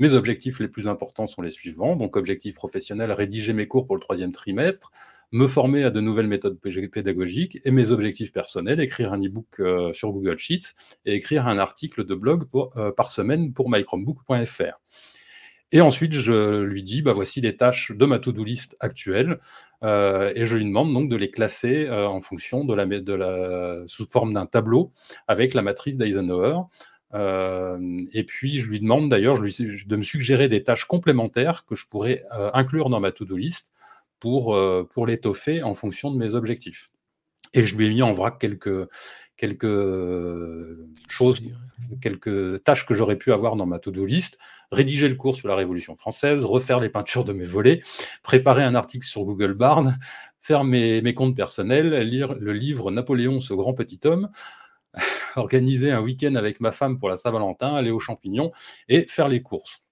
[0.00, 1.94] Mes objectifs les plus importants sont les suivants.
[1.94, 4.90] Donc, objectif professionnel, rédiger mes cours pour le troisième trimestre,
[5.30, 9.92] me former à de nouvelles méthodes pédagogiques et mes objectifs personnels, écrire un e-book euh,
[9.92, 10.74] sur Google Sheets
[11.04, 12.42] et écrire un article de blog
[12.76, 14.80] euh, par semaine pour mychromebook.fr.
[15.72, 19.40] Et ensuite, je lui dis, bah, voici les tâches de ma to-do list actuelle,
[19.82, 23.12] euh, et je lui demande donc de les classer euh, en fonction de la, de
[23.12, 24.92] la, sous forme d'un tableau
[25.26, 26.60] avec la matrice d'Eisenhower.
[27.14, 31.86] Euh, et puis, je lui demande d'ailleurs de me suggérer des tâches complémentaires que je
[31.86, 33.72] pourrais inclure dans ma to-do list
[34.20, 34.58] pour,
[34.92, 36.90] pour l'étoffer en fonction de mes objectifs.
[37.54, 38.88] Et je lui ai mis en vrac quelques,
[39.36, 40.78] quelques
[41.08, 41.40] choses,
[42.00, 44.38] quelques tâches que j'aurais pu avoir dans ma to-do list,
[44.72, 47.82] rédiger le cours sur la Révolution française, refaire les peintures de mes volets,
[48.22, 49.92] préparer un article sur Google Bard,
[50.40, 54.28] faire mes, mes comptes personnels, lire le livre Napoléon, ce grand petit homme,
[55.36, 58.52] organiser un week-end avec ma femme pour la Saint-Valentin, aller aux champignons
[58.88, 59.82] et faire les courses.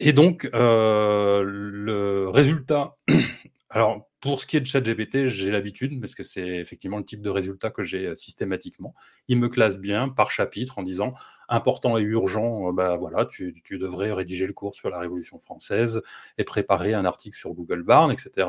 [0.00, 2.96] Et donc, euh, le résultat,
[3.70, 7.22] alors pour ce qui est de ChatGPT, j'ai l'habitude, parce que c'est effectivement le type
[7.22, 8.94] de résultat que j'ai euh, systématiquement.
[9.28, 11.14] Il me classe bien par chapitre en disant
[11.48, 16.02] important et urgent, euh, bah voilà, tu, devrais rédiger le cours sur la Révolution française
[16.36, 18.48] et préparer un article sur Google Barn, etc.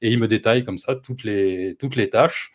[0.00, 1.76] Et il me détaille comme ça toutes les,
[2.10, 2.52] tâches.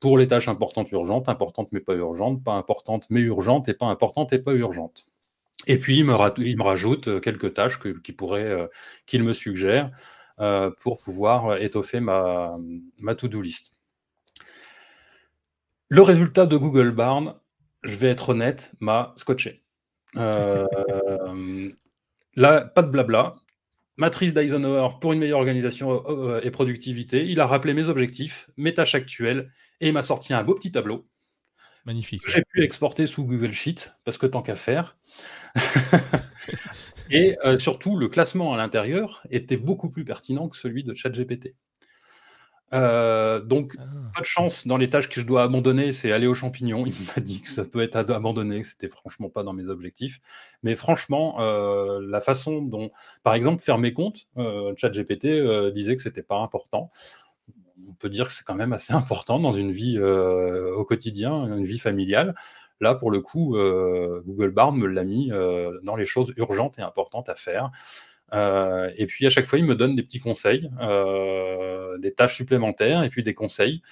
[0.00, 3.86] Pour les tâches importantes, urgentes, importantes mais pas urgentes, pas importantes mais urgentes et pas
[3.86, 5.06] importantes et pas urgentes.
[5.66, 6.14] Et puis il me,
[6.62, 7.78] rajoute euh, quelques tâches
[9.06, 9.92] qu'il me suggère.
[10.40, 12.56] Euh, pour pouvoir étoffer ma,
[12.98, 13.74] ma to-do list.
[15.88, 17.34] Le résultat de Google Barn,
[17.82, 19.62] je vais être honnête, m'a scotché.
[20.16, 20.66] Euh,
[22.34, 23.36] là, pas de blabla.
[23.96, 26.02] matrice d'Eisenhower pour une meilleure organisation
[26.40, 27.26] et productivité.
[27.26, 30.72] Il a rappelé mes objectifs, mes tâches actuelles et il m'a sorti un beau petit
[30.72, 31.06] tableau.
[31.84, 32.22] Magnifique.
[32.26, 34.96] J'ai pu exporter sous Google Sheet parce que tant qu'à faire.
[37.12, 41.54] et surtout, le classement à l'intérieur était beaucoup plus pertinent que celui de ChatGPT.
[42.74, 43.82] Euh, donc, ah.
[44.14, 46.84] pas de chance dans les tâches que je dois abandonner, c'est aller aux champignons.
[46.86, 50.20] Il m'a dit que ça peut être abandonné, que c'était franchement pas dans mes objectifs.
[50.62, 52.90] Mais franchement, euh, la façon dont,
[53.22, 56.90] par exemple, faire mes comptes, euh, ChatGPT euh, disait que c'était pas important.
[57.88, 61.64] On peut dire que c'est quand même assez important dans une vie au quotidien, une
[61.64, 62.34] vie familiale.
[62.82, 63.56] Là, pour le coup,
[64.26, 65.30] Google Bard me l'a mis
[65.82, 67.70] dans les choses urgentes et importantes à faire.
[68.34, 72.36] Euh, et puis à chaque fois, il me donne des petits conseils, euh, des tâches
[72.36, 73.82] supplémentaires et puis des conseils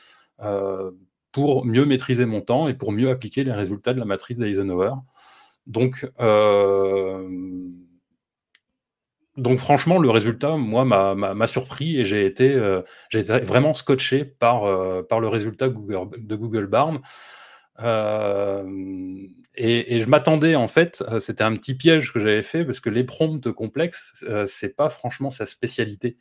[0.42, 0.90] euh,
[1.32, 4.94] pour mieux maîtriser mon temps et pour mieux appliquer les résultats de la matrice d'Eisenhower.
[5.66, 6.10] Donc,
[9.36, 12.58] donc franchement, le résultat, moi, m'a surpris et j'ai été,
[13.42, 17.00] vraiment scotché par, par le résultat de Google Barn.
[17.82, 18.64] Euh,
[19.54, 22.90] et, je m'attendais en fait, euh, c'était un petit piège que j'avais fait parce que
[22.90, 26.16] les prompts complexes, euh, c'est pas franchement sa spécialité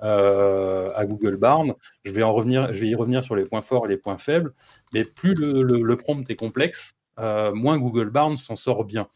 [0.00, 1.74] à Google Barn.
[2.04, 4.16] Je vais en revenir, je vais y revenir sur les points forts et les points
[4.16, 4.54] faibles,
[4.92, 9.08] mais plus le, prompt est complexe, moins Google Barn s'en sort bien.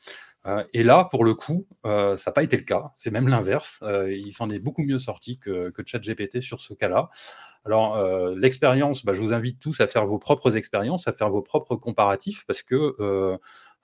[0.72, 2.93] Et là, pour le coup, ça n'a pas été le cas.
[2.97, 3.82] C'est même l'inverse.
[4.09, 7.11] il s'en est beaucoup mieux sorti que, ChatGPT sur ce cas-là.
[7.64, 11.30] Alors, euh, l'expérience, bah, je vous invite tous à faire vos propres expériences, à faire
[11.30, 13.36] vos propres comparatifs, parce que euh,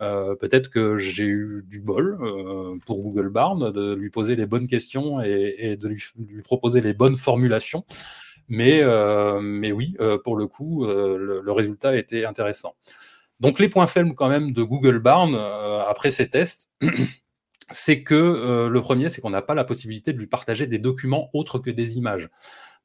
[0.03, 2.19] euh, peut-être que j'ai eu du bol
[2.87, 6.03] pour Google Barn, de lui poser les bonnes questions et, de lui,
[6.43, 7.85] proposer les bonnes formulations.
[8.49, 8.83] Mais,
[9.73, 12.75] oui, pour le coup, le, résultat était intéressant.
[13.41, 16.69] Donc, les points faibles quand même de Google Barn après ces tests,
[17.71, 21.31] c'est que le premier, c'est qu'on n'a pas la possibilité de lui partager des documents
[21.33, 22.31] autres que des images.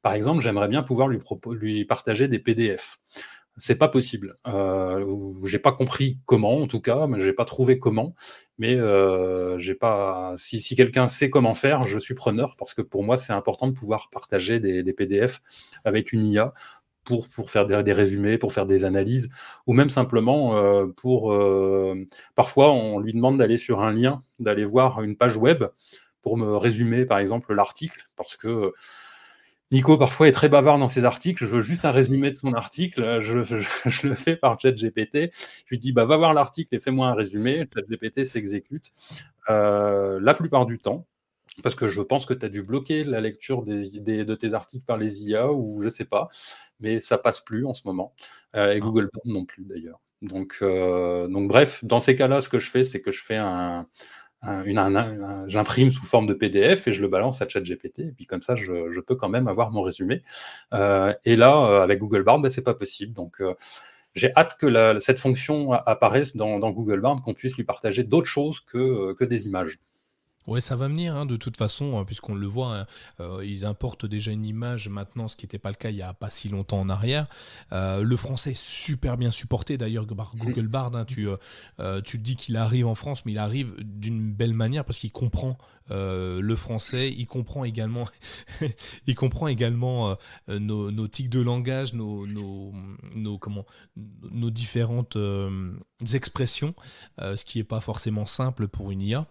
[0.04, 1.18] Par exemple, j'aimerais bien pouvoir lui,
[1.52, 2.98] lui, partager des PDF.
[3.56, 4.36] C'est pas possible.
[4.46, 8.14] Euh, j'ai pas compris comment, en tout cas, mais j'ai pas trouvé comment.
[8.58, 10.34] Mais euh, j'ai pas.
[10.36, 13.72] Si, quelqu'un sait comment faire, je suis preneur parce que pour moi, c'est important de
[13.72, 15.40] pouvoir partager des, PDF
[15.84, 16.52] avec une IA
[17.04, 19.30] pour, pour faire des, résumés, pour faire des analyses,
[19.66, 21.32] ou même simplement euh, pour.
[21.32, 25.64] Euh, parfois, on lui demande d'aller sur un lien, d'aller voir une page web
[26.22, 28.72] pour me résumer, par exemple, l'article, parce que
[29.74, 31.44] Nico, parfois, est très bavard dans ses articles.
[31.44, 33.18] Je veux juste un résumé de son article.
[33.20, 33.38] Je,
[34.06, 35.32] le fais par ChatGPT.
[35.32, 37.64] Je lui dis, bah, va voir l'article et fais-moi un résumé.
[37.74, 38.92] ChatGPT s'exécute
[39.50, 41.06] euh, la plupart du temps.
[41.62, 44.84] Parce que je pense que tu as dû bloquer la lecture des, de tes articles
[44.84, 46.28] par les IA ou je sais pas.
[46.80, 48.14] Mais ça passe plus en ce moment.
[48.56, 48.80] Euh, et ah.
[48.80, 50.00] Google non plus d'ailleurs.
[50.22, 53.36] Donc, euh, donc, bref, dans ces cas-là, ce que je fais, c'est que je fais
[53.36, 53.86] un,
[55.46, 58.00] j'imprime sous forme de PDF et je le balance à ChatGPT.
[58.00, 60.22] Et puis comme ça, je, peux quand même avoir mon résumé.
[60.72, 63.12] Euh, et là, avec Google Bard, ben, c'est pas possible.
[63.12, 63.42] Donc
[64.14, 68.60] j'ai hâte que cette fonction apparaisse dans, Google Bard, qu'on puisse lui partager d'autres choses
[68.60, 69.78] que des images.
[70.46, 72.86] Ouais, ça va venir, hein, de toute façon, hein, puisqu'on le voit, hein,
[73.20, 76.02] euh, ils importent déjà une image maintenant, ce qui n'était pas le cas il n'y
[76.02, 77.26] a pas si longtemps en arrière.
[77.72, 81.28] Euh, le français est super bien supporté, d'ailleurs, par Google Bard, tu,
[81.80, 85.12] euh, tu dis qu'il arrive en France, mais il arrive d'une belle manière parce qu'il
[85.12, 85.56] comprend
[85.90, 88.06] le français, il comprend également,
[89.06, 90.16] il comprend également
[90.48, 92.72] nos, nos, tics de langage, nos, nos,
[93.14, 93.66] nos comment,
[94.30, 95.18] nos différentes
[96.14, 96.74] expressions,
[97.18, 99.26] ce qui n'est pas forcément simple pour une IA.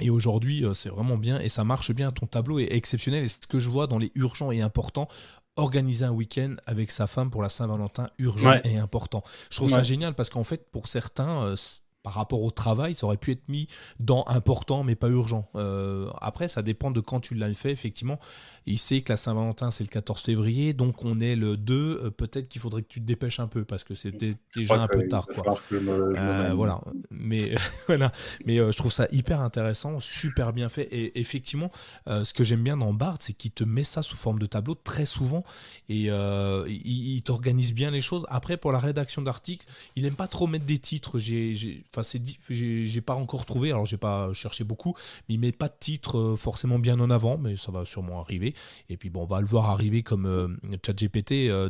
[0.00, 2.12] Et aujourd'hui, euh, c'est vraiment bien et ça marche bien.
[2.12, 3.24] Ton tableau est exceptionnel.
[3.24, 5.08] Et ce que je vois dans les urgents et importants,
[5.56, 9.22] organiser un week-end avec sa femme pour la Saint-Valentin, urgent et important.
[9.50, 11.56] Je trouve ça génial parce qu'en fait, pour certains, euh,
[12.02, 13.68] par rapport au travail, ça aurait pu être mis
[14.00, 15.48] dans important mais pas urgent.
[15.54, 17.70] Euh, après, ça dépend de quand tu l'as fait.
[17.70, 18.18] Effectivement,
[18.66, 21.74] il sait que la Saint-Valentin c'est le 14 février, donc on est le 2.
[21.74, 24.88] Euh, peut-être qu'il faudrait que tu te dépêches un peu parce que c'était déjà un
[24.88, 25.26] peu tard.
[25.26, 25.54] Quoi.
[25.72, 26.80] Euh, voilà.
[27.10, 27.54] Mais
[27.86, 28.12] voilà.
[28.44, 30.88] Mais je trouve ça hyper intéressant, super bien fait.
[30.90, 31.70] Et effectivement,
[32.06, 34.74] ce que j'aime bien dans Bard, c'est qu'il te met ça sous forme de tableau
[34.74, 35.44] très souvent
[35.88, 38.26] et il, t'organise bien les choses.
[38.28, 41.18] Après, pour la rédaction d'articles, il aime pas trop mettre des titres.
[41.18, 44.94] J'ai Enfin, c'est j'ai pas encore trouvé, alors j'ai pas cherché beaucoup,
[45.28, 48.20] mais il met pas de titre euh, forcément bien en avant, mais ça va sûrement
[48.20, 48.54] arriver.
[48.88, 50.48] Et puis bon, on va le voir arriver comme euh,
[50.84, 51.68] ChatGPT euh,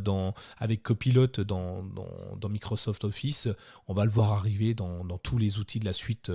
[0.59, 1.83] avec Copilot dans,
[2.49, 3.49] Microsoft Office.
[3.89, 6.31] On va le voir arriver dans, dans tous les outils de la suite,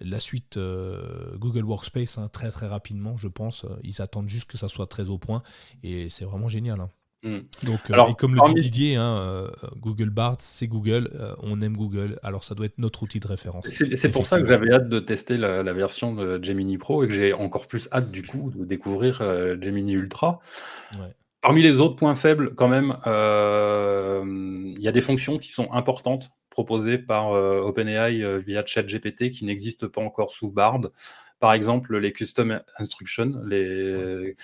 [0.00, 3.66] la suite Google Workspace hein, très très rapidement, je pense.
[3.84, 5.42] Ils attendent juste que ça soit très au point
[5.84, 6.80] et c'est vraiment génial.
[6.80, 6.90] Hein.
[7.24, 7.38] Mm.
[7.64, 11.60] Donc, euh, et comme le dit Didier, hein, euh, Google Bard, c'est Google, euh, on
[11.62, 13.66] aime Google, alors ça doit être notre outil de référence.
[13.66, 17.12] C'est pour ça que j'avais hâte de tester la, version de Gemini Pro et que
[17.12, 19.18] j'ai encore plus hâte du coup de découvrir
[19.60, 20.40] Gemini Ultra.
[21.40, 26.30] Parmi les autres points faibles, quand même, il y a des fonctions qui sont importantes
[26.50, 30.80] proposées par OpenAI via ChatGPT qui n'existent pas encore sous Bard.
[31.40, 34.34] Par exemple, les custom instructions, les,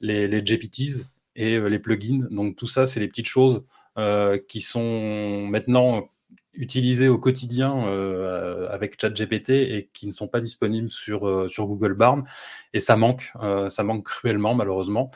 [0.00, 1.04] les, les GPTs,
[1.36, 2.26] et euh, les plugins.
[2.30, 3.64] Donc tout ça, c'est les petites choses
[3.98, 6.08] euh, qui sont maintenant
[6.52, 11.94] utilisées au quotidien euh, avec ChatGPT et qui ne sont pas disponibles sur, sur Google
[11.94, 12.24] Barn.
[12.72, 13.32] Et ça manque,
[13.68, 15.10] ça manque cruellement malheureusement.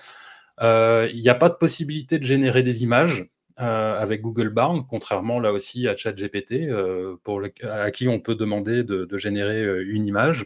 [0.61, 3.31] Il n'y a pas de possibilité de générer des images.
[3.57, 6.73] avec Google Barn, contrairement là aussi à ChatGPT,
[7.23, 10.45] pour à qui on peut demander de, de générer une image.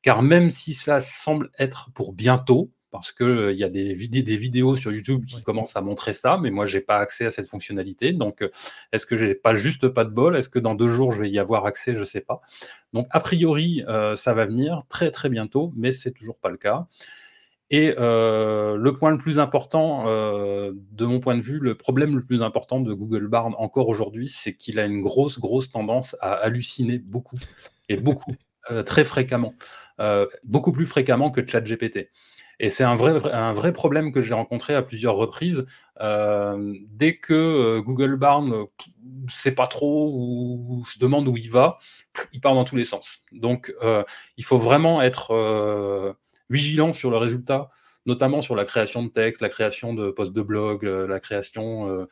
[0.00, 4.36] Car même si ça semble être pour bientôt, parce qu'il euh, y a des, des,
[4.36, 7.32] vidéos sur YouTube qui commencent à montrer ça, mais moi, je n'ai pas accès à
[7.32, 8.12] cette fonctionnalité.
[8.12, 8.50] Donc, euh,
[8.92, 10.36] est-ce que j'ai pas juste pas de bol?
[10.36, 11.96] Est-ce que dans deux jours, je vais y avoir accès?
[11.96, 12.40] Je ne sais pas.
[12.92, 16.56] Donc, a priori, euh, ça va venir très, très bientôt, mais c'est toujours pas le
[16.56, 16.86] cas.
[17.70, 22.42] Et le point le plus important, de mon point de vue, le problème le plus
[22.42, 26.98] important de Google Bard encore aujourd'hui, c'est qu'il a une grosse, grosse tendance à halluciner
[26.98, 27.38] beaucoup,
[27.88, 28.36] et beaucoup,
[28.86, 29.54] très fréquemment,
[30.44, 32.10] beaucoup plus fréquemment que ChatGPT.
[32.60, 35.66] Et c'est un vrai, un vrai problème que j'ai rencontré à plusieurs reprises.
[36.00, 41.50] Euh, dès que euh, Google Barn ne sait pas trop ou se demande où il
[41.50, 41.78] va,
[42.32, 43.22] il part dans tous les sens.
[43.32, 44.04] Donc, euh,
[44.36, 46.16] il faut vraiment être
[46.50, 47.70] vigilant sur le résultat,
[48.06, 52.06] notamment sur la création de texte, la création de posts de blog, la création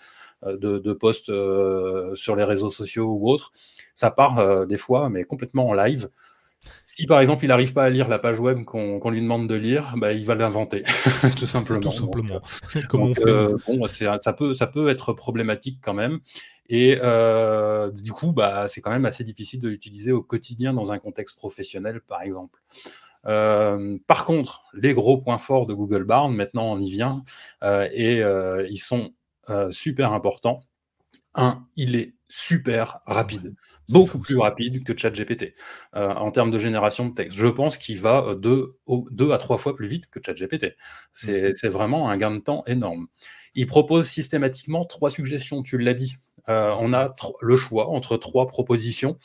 [0.45, 1.31] de, de, posts
[2.15, 3.53] sur les réseaux sociaux ou autres.
[3.95, 6.09] Ça part des fois, mais complètement en live.
[6.85, 9.55] Si par exemple il n'arrive pas à lire la page web qu'on lui demande de
[9.55, 10.83] lire, bah, il va l'inventer,
[11.39, 11.81] tout simplement.
[11.81, 12.41] Tout simplement.
[13.27, 16.21] Euh, bon, ça, peut, ça peut être problématique quand même.
[16.69, 20.93] Et euh, du coup, bah, c'est quand même assez difficile de l'utiliser au quotidien dans
[20.93, 22.61] un contexte professionnel, par exemple.
[23.27, 27.25] Euh, par contre, les gros points forts de Google Barn, maintenant on y vient,
[27.63, 28.23] et
[28.69, 29.13] ils sont
[29.71, 30.61] super importants.
[31.35, 33.55] Un, il est super rapide
[33.89, 35.55] beaucoup plus rapide que ChatGPT
[35.95, 37.37] euh, en termes de génération de texte.
[37.37, 38.77] Je pense qu'il va euh, deux,
[39.11, 40.77] deux, à trois fois plus vite que ChatGPT.
[41.27, 41.53] Mhm.
[41.55, 43.07] C'est vraiment un gain de temps énorme.
[43.55, 46.17] Il propose systématiquement trois suggestions, tu l'as dit.
[46.49, 49.19] Euh, on a le choix entre trois propositions.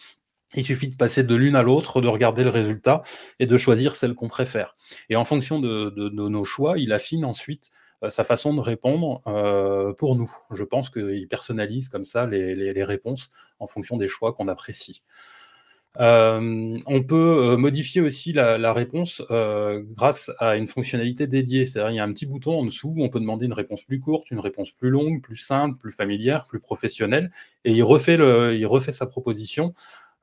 [0.55, 3.03] Il suffit de passer de l'une à l'autre, de regarder le résultat
[3.39, 4.77] et de choisir celle qu'on préfère.
[5.09, 7.69] Et en fonction de, de nos choix, il affine ensuite
[8.09, 10.31] sa façon de répondre euh, pour nous.
[10.51, 13.29] Je pense qu'il personnalise comme ça les, réponses
[13.59, 15.01] en fonction des choix qu'on apprécie.
[15.99, 21.65] Euh, on peut modifier aussi la, réponse grâce à une fonctionnalité dédiée.
[21.65, 23.83] C'est-à-dire, il y a un petit bouton en dessous où on peut demander une réponse
[23.83, 27.31] plus courte, une réponse plus longue, plus simple, plus familière, plus professionnelle,
[27.65, 29.73] et il refait sa proposition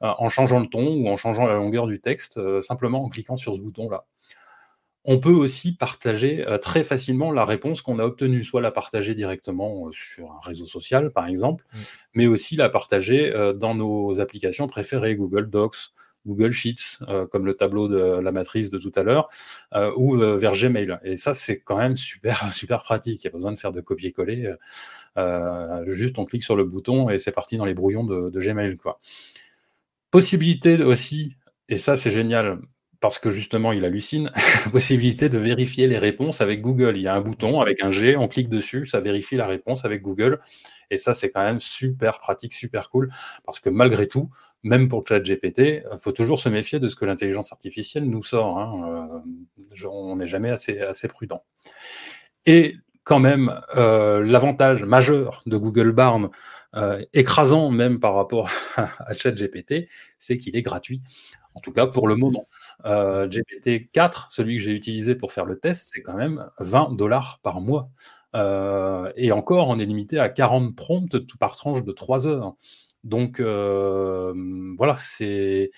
[0.01, 3.57] en changeant le ton ou en changeant la longueur du texte, simplement en cliquant sur
[3.57, 4.05] ce bouton-là.
[5.07, 9.15] On peut aussi partager euh, très facilement la réponse qu'on a obtenue, soit la partager
[9.15, 11.79] directement euh, sur un réseau social, par exemple, mm.
[12.15, 15.93] mais aussi la partager euh, dans nos applications préférées, Google Docs,
[16.27, 17.01] Google Sheets,
[17.31, 19.29] comme le tableau de la matrice de tout à l'heure,
[19.95, 20.99] ou vers Gmail.
[21.03, 23.23] Et ça, c'est quand même super, super pratique.
[23.23, 24.55] Il n'y a pas besoin de faire de copier-coller.
[25.87, 28.79] juste, on clique sur le bouton et c'est parti dans les brouillons de, de Gmail.
[28.79, 29.01] Quoi.
[30.11, 31.37] Possibilité aussi,
[31.69, 32.59] et ça, c'est génial,
[33.05, 34.31] parce que justement, il hallucine,
[34.65, 36.97] la possibilité de vérifier les réponses avec Google.
[36.97, 39.85] Il y a un bouton avec un G, on clique dessus, ça vérifie la réponse
[39.85, 40.41] avec Google.
[40.91, 43.11] Et ça, c'est quand même super pratique, super cool,
[43.45, 44.31] parce que malgré tout,
[44.63, 48.59] même pour ChatGPT, il faut toujours se méfier de ce que l'intelligence artificielle nous sort.
[48.59, 49.21] Hein.
[49.53, 51.45] Euh, on n'est jamais assez, assez prudent.
[52.47, 56.31] Et quand même, euh, l'avantage majeur de Google Barn,
[56.75, 61.03] euh, écrasant même par rapport à ChatGPT, c'est qu'il est gratuit
[61.55, 62.49] en tout cas pour le moment.
[62.85, 67.41] Euh, GPT-4, celui que j'ai utilisé pour faire le test, c'est quand même 20 dollars
[67.43, 67.91] par mois.
[68.35, 72.55] Euh, et encore, on est limité à 40 prompts par tranche de 3 heures.
[73.05, 74.35] Donc euh,
[74.77, 75.71] voilà, c'est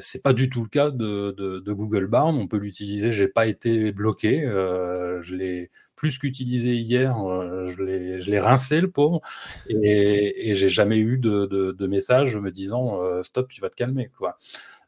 [0.00, 2.36] c'est pas du tout le cas de, Google Barn.
[2.36, 3.12] On peut l'utiliser.
[3.12, 4.40] J'ai pas été bloqué.
[4.42, 7.16] je l'ai plus qu'utilisé hier.
[7.66, 9.20] je l'ai rincé le pauvre
[9.68, 14.10] et, et j'ai jamais eu de, de, message me disant stop, tu vas te calmer
[14.18, 14.36] quoi.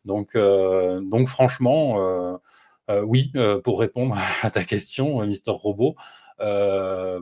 [0.04, 2.36] Donc, euh, donc franchement, euh,
[2.90, 3.32] euh, oui,
[3.64, 5.96] pour répondre à ta question, Mister Robot,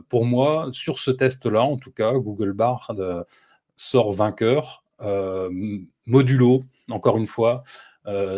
[0.09, 2.91] pour moi, sur ce test-là, en tout cas, Google Bard
[3.75, 4.83] sort vainqueur.
[6.05, 7.63] modulo, encore une fois,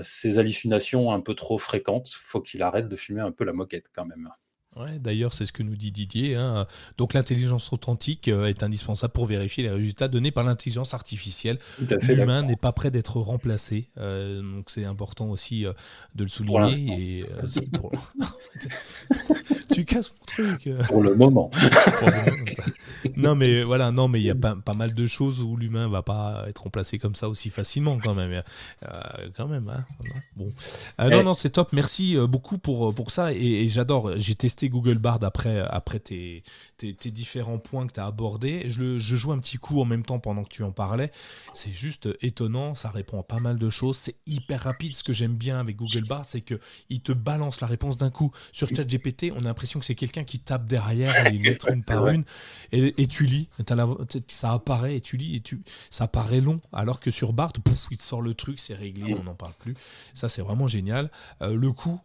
[0.04, 3.86] ces hallucinations un peu trop fréquentes, faut qu'il arrête de fumer un peu la moquette
[3.94, 4.30] quand même.
[4.78, 6.36] Ouais, D'ailleurs, c'est ce que nous dit Didier.
[6.36, 6.66] Hein.
[6.98, 11.60] Donc l'intelligence authentique euh, est indispensable pour vérifier les résultats donnés par l'intelligence artificielle.
[12.08, 13.90] L'humain n'est pas prêt d'être remplacé.
[13.98, 15.74] Euh, donc c'est important aussi euh,
[16.16, 17.20] de le souligner.
[17.20, 17.26] Et,
[19.86, 20.70] tu casses mon truc.
[20.88, 21.52] Pour le moment.
[23.16, 25.88] non mais voilà, non mais il y a pas, pas, mal de choses où l'humain
[25.88, 28.44] va pas être remplacé comme ça aussi facilement quand même.
[29.36, 29.70] quand même.
[29.70, 29.86] Hein.
[30.36, 30.54] Bon.
[31.00, 31.24] non eh.
[31.24, 31.74] non c'est top.
[31.74, 34.12] Merci beaucoup pour pour ça et j'adore.
[34.18, 36.44] J'ai testé Google Bard après, après tes,
[36.78, 38.64] tes, différents points que tu as abordés.
[38.68, 41.12] Je, je, joue un petit coup en même temps pendant que tu en parlais.
[41.54, 43.98] C'est juste étonnant, ça répond à pas mal de choses.
[43.98, 44.96] C'est hyper rapide.
[44.96, 48.32] Ce que j'aime bien avec Google Bard, c'est qu'il te balance la réponse d'un coup.
[48.52, 52.08] Sur ChatGPT, on a l'impression que c'est quelqu'un qui tape derrière les lettres une par
[52.08, 52.24] une
[52.72, 53.50] et, tu lis.
[54.28, 56.62] ça apparaît et tu lis et tu, ça paraît long.
[56.72, 59.54] Alors que sur Bard, pouf, il te sort le truc, c'est réglé, on n'en parle
[59.60, 59.74] plus.
[60.14, 61.12] Ça, c'est vraiment génial.
[61.42, 62.00] Euh, le coup,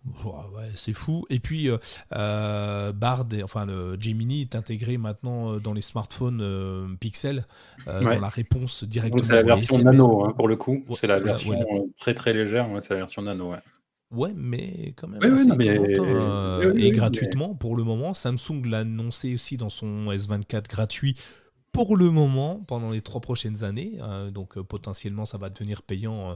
[0.75, 1.25] c'est fou.
[1.31, 1.79] Et puis, euh,
[2.14, 7.47] euh, Bard, enfin le Gemini est intégré maintenant dans les smartphones euh, Pixel,
[7.87, 9.25] dans la réponse directement.
[9.25, 10.85] C'est la version nano hein, pour le coup.
[10.97, 11.55] c'est la version
[11.99, 12.69] très très légère.
[12.81, 13.53] c'est la version nano.
[13.53, 13.59] Ouais.
[14.12, 18.14] Ouais, mais quand même hein, et gratuitement pour le moment.
[18.14, 21.16] Samsung l'a annoncé aussi dans son S24 gratuit
[21.77, 23.99] pour le moment, pendant les trois prochaines années.
[24.01, 26.31] Euh, donc euh, potentiellement, ça va devenir payant.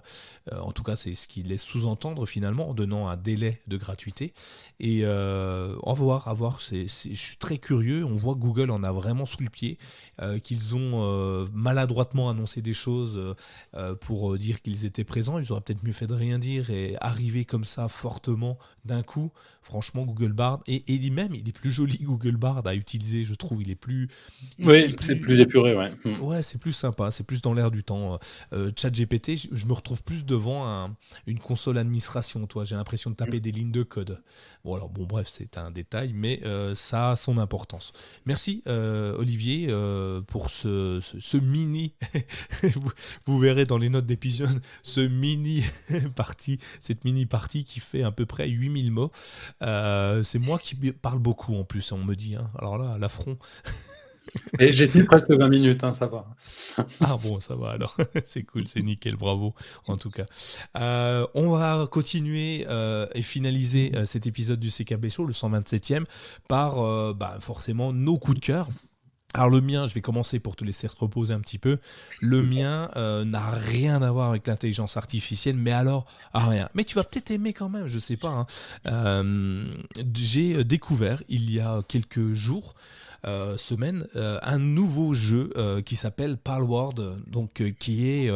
[0.53, 3.79] Euh, en tout cas, c'est ce qu'il laisse sous-entendre finalement, en donnant un délai de
[3.79, 4.35] gratuité.
[4.81, 6.61] Et on va voir, à voir.
[6.61, 8.05] je suis très curieux.
[8.05, 9.79] On voit que Google en a vraiment sous le pied,
[10.43, 13.35] qu'ils ont maladroitement annoncé des choses
[14.01, 15.39] pour dire qu'ils étaient présents.
[15.39, 19.31] Ils auraient peut-être mieux fait de rien dire et arriver comme ça fortement d'un coup.
[19.63, 23.35] Franchement, Google Bard et, et lui-même, il est plus joli Google Bard à utiliser, je
[23.35, 23.63] trouve.
[23.63, 24.09] Il est plus.
[24.59, 25.93] Oui, c'est plus plus épuré, ouais.
[26.05, 26.21] Hmm.
[26.23, 28.19] Ouais, c'est plus sympa, c'est plus dans l'air du temps.
[28.53, 30.91] Euh, Chat GPT, je me retrouve plus devant
[31.29, 32.65] une console administration, toi.
[32.65, 33.41] J'ai l'impression de taper hmm.
[33.41, 34.21] des lignes de code.
[34.65, 37.93] Bon, alors, bon, bref, c'est un détail, mais euh, ça a son importance.
[38.27, 39.69] Merci, euh, Olivier,
[40.27, 41.95] pour ce, ce, mini.
[43.27, 45.63] vous, verrez dans les notes d'épisode ce mini
[46.17, 49.13] partie, cette mini partie qui fait à peu près 8000 mots.
[49.61, 52.35] c'est moi qui parle beaucoup en plus, on me dit.
[52.35, 52.51] Hein.
[52.59, 53.39] Alors là, l'affront.
[54.59, 56.27] j'ai tenu presque 20 minutes, hein, ça va.
[57.01, 57.97] ah bon, ça va alors.
[58.25, 59.55] c'est cool, c'est nickel, bravo
[59.87, 60.27] en tout cas.
[60.79, 66.05] Euh, on va continuer euh, et finaliser euh, cet épisode du CKB Show, le 127e,
[66.49, 68.69] par bah, forcément nos coups de cœur.
[69.33, 71.79] Alors le mien, je vais commencer pour te laisser te reposer un petit peu.
[72.21, 76.05] Le mien n'a rien à voir avec l'intelligence artificielle, mais alors
[76.35, 76.69] rien.
[76.75, 78.47] Mais tu vas peut-être aimer quand même, je sais pas.
[78.85, 79.65] Hein.
[80.15, 82.75] J'ai découvert il y a quelques jours
[83.27, 88.31] euh, semaine euh, un nouveau jeu euh, qui s'appelle Palworld, donc qui est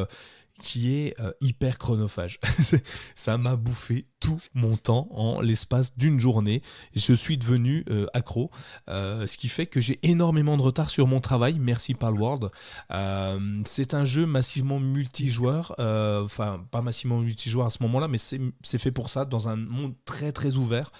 [0.60, 2.38] qui est hyper chronophage.
[3.14, 6.62] ça m'a bouffé tout mon temps en l'espace d'une journée.
[6.94, 8.50] Je suis devenu euh, accro,
[8.88, 11.58] euh, ce qui fait que j'ai énormément de retard sur mon travail.
[11.58, 12.48] Merci Palworld.
[12.90, 18.78] Euh, c'est un jeu massivement multijoueur, enfin pas massivement multijoueur à ce moment-là, mais c'est
[18.78, 20.90] fait pour ça, dans un monde très très ouvert.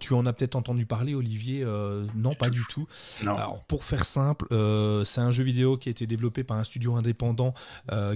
[0.00, 1.64] tu en as peut-être entendu parler, Olivier
[2.16, 2.88] Non, pas du tout.
[3.22, 4.46] Alors pour faire simple,
[5.04, 7.54] c'est un jeu vidéo qui a été développé par un studio indépendant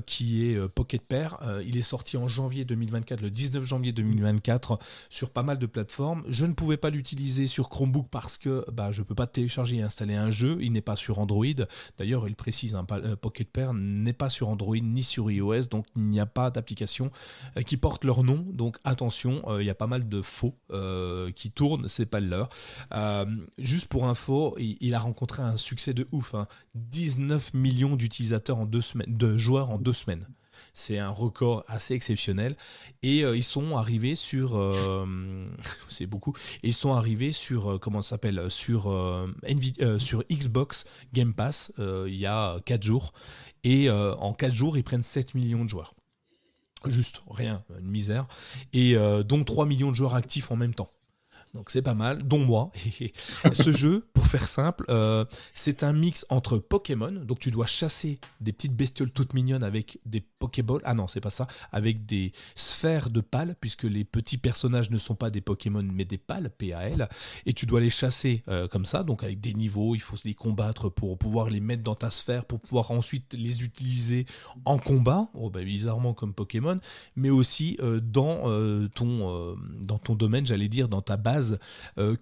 [0.07, 1.39] qui est Pocket Pair.
[1.65, 6.23] il est sorti en janvier 2024, le 19 janvier 2024 sur pas mal de plateformes.
[6.29, 9.77] Je ne pouvais pas l'utiliser sur Chromebook parce que bah, je ne peux pas télécharger
[9.77, 10.59] et installer un jeu.
[10.61, 11.45] Il n'est pas sur Android.
[11.99, 12.85] D'ailleurs, il précise, hein,
[13.21, 17.11] Pocket Pair n'est pas sur Android ni sur iOS, donc il n'y a pas d'application
[17.57, 18.45] euh, qui porte leur nom.
[18.49, 22.21] Donc attention, euh, il y a pas mal de faux euh, qui tournent, c'est pas
[22.21, 22.49] le leur.
[23.59, 26.35] juste pour info, il, a rencontré un succès de ouf.
[26.75, 27.59] 19 hein.
[27.59, 30.27] millions d'utilisateurs en deux semaines, de joueurs en deux semaines.
[30.73, 32.57] C'est un record assez exceptionnel.
[33.03, 34.57] Et euh, ils sont arrivés sur.
[34.57, 35.47] Euh,
[35.89, 36.35] c'est beaucoup.
[36.63, 37.73] ils sont arrivés sur.
[37.73, 38.93] Euh, comment s'appelle sur,
[39.99, 43.13] sur Xbox Game Pass il y a 4 jours.
[43.65, 45.95] Et en 4 jours, ils prennent 7 millions de joueurs.
[46.87, 48.27] Juste, rien, une misère.
[48.73, 50.91] Et donc 3 millions de joueurs actifs en même temps
[51.55, 52.71] donc c'est pas mal, dont moi.
[53.53, 58.21] Ce jeu, pour faire simple, euh, c'est un mix entre Pokémon, donc tu dois chasser
[58.41, 62.33] des petites bestioles toutes mignonnes avec des Pokéballs, ah non, c'est pas ça, avec des
[62.55, 66.51] sphères de pales, puisque les petits personnages ne sont pas des Pokémon, mais des pales,
[66.51, 67.09] P-A-L,
[67.47, 70.35] et tu dois les chasser euh, comme ça, donc avec des niveaux, il faut les
[70.35, 74.25] combattre pour pouvoir les mettre dans ta sphère, pour pouvoir ensuite les utiliser
[74.65, 76.79] en combat, oh, bah, bizarrement comme Pokémon,
[77.17, 78.31] mais aussi euh, dans,
[78.95, 81.59] ton, dans ton domaine, j'allais dire, dans ta base base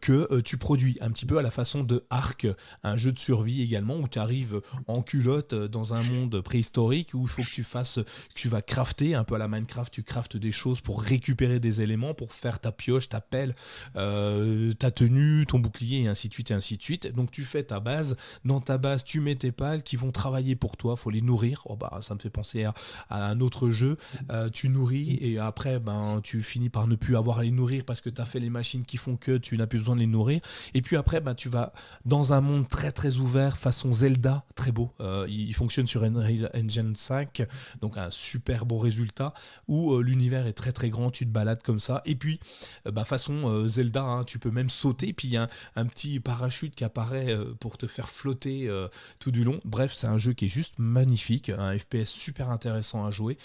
[0.00, 2.46] que tu produis, un petit peu à la façon de Ark,
[2.82, 7.22] un jeu de survie également, où tu arrives en culotte dans un monde préhistorique, où
[7.22, 10.02] il faut que tu fasses, que tu vas crafter, un peu à la Minecraft, tu
[10.02, 13.54] craftes des choses pour récupérer des éléments, pour faire ta pioche, ta pelle,
[13.94, 17.12] ta tenue, ton bouclier, et ainsi de suite, et ainsi de suite.
[17.14, 20.56] Donc tu fais ta base, dans ta base, tu mets tes pales qui vont travailler
[20.56, 21.62] pour toi, faut les nourrir.
[21.66, 22.74] Oh bah ça me fait penser à,
[23.10, 23.96] un autre jeu.
[24.30, 27.84] Euh, tu nourris et après ben tu finis par ne plus avoir à les nourrir
[27.84, 30.00] parce que tu as fait les machines qui font que tu n'as plus besoin de
[30.00, 30.40] les nourrir.
[30.74, 31.72] Et puis après ben, tu vas
[32.04, 34.92] dans un monde très très ouvert façon Zelda, très beau.
[35.00, 37.46] Euh, il, fonctionne sur Unreal Engine 5,
[37.80, 39.34] donc un super beau résultat
[39.66, 42.02] où euh, l'univers est très très grand, tu te balades comme ça.
[42.04, 42.40] Et puis
[42.84, 45.12] ben, façon Zelda, hein, tu peux même sauter.
[45.12, 48.70] Puis il y a un, petit parachute qui apparaît pour te faire flotter
[49.18, 49.60] tout du long.
[49.64, 53.38] Bref, c'est un jeu qui est juste magnifique, un FPS super intéressant à jouer.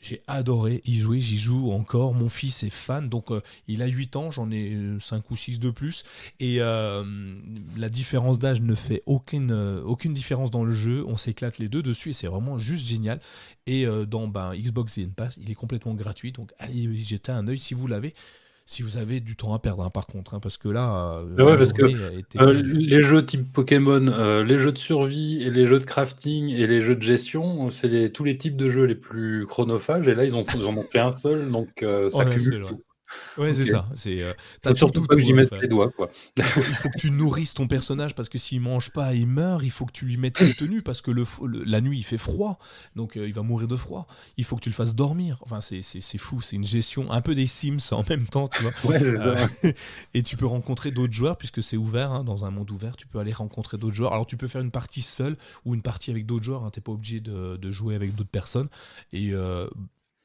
[0.00, 2.12] J'ai adoré y jouer, j'y joue encore.
[2.14, 5.36] Mon fils est fan, donc euh, il a 8 ans, j'en ai 5 euh, ou
[5.36, 6.04] 6 de plus.
[6.40, 7.02] Et euh,
[7.78, 11.04] la différence d'âge ne fait aucune, aucune différence dans le jeu.
[11.06, 13.18] On s'éclate les deux dessus et c'est vraiment juste génial.
[13.66, 17.58] Et dans ben, Xbox Game Pass, il est complètement gratuit, donc allez jeter un œil
[17.58, 18.12] si vous l'avez
[18.66, 21.36] si vous avez du temps à perdre, hein, par contre, hein, parce que là, euh,
[21.38, 25.66] ah parce que euh, les jeux type Pokémon, euh, les jeux de survie et les
[25.66, 28.94] jeux de crafting et les jeux de gestion, c'est tous les types de jeux les
[28.94, 30.08] plus chronophages.
[30.08, 32.66] Et là, ils, ont, en ont fait un seul, donc ça oh, cumule.
[33.36, 33.84] Ouais, c'est ça.
[33.94, 34.32] C'est euh,
[34.74, 35.90] surtout pas que j'y mette les doigts.
[35.90, 36.10] Quoi.
[36.36, 39.62] Il, faut, que tu nourrisses ton personnage parce que s'il mange pas, il meurt.
[39.64, 41.24] Il faut que tu lui mettes une tenue parce que le,
[41.64, 42.58] la nuit il fait froid,
[42.96, 44.06] donc euh, il va mourir de froid.
[44.36, 45.38] Il faut que tu le fasses dormir.
[45.42, 46.40] Enfin, c'est fou.
[46.40, 48.72] C'est une gestion un peu des Sims en même temps, tu vois.
[48.84, 49.46] Ouais, euh,
[50.14, 52.96] et tu peux rencontrer d'autres joueurs puisque c'est ouvert hein, dans un monde ouvert.
[52.96, 54.12] Tu peux aller rencontrer d'autres joueurs.
[54.12, 56.64] Alors tu peux faire une partie seule ou une partie avec d'autres joueurs.
[56.64, 58.68] Hein, T'es pas obligé de, de, jouer avec d'autres personnes.
[59.12, 59.32] Et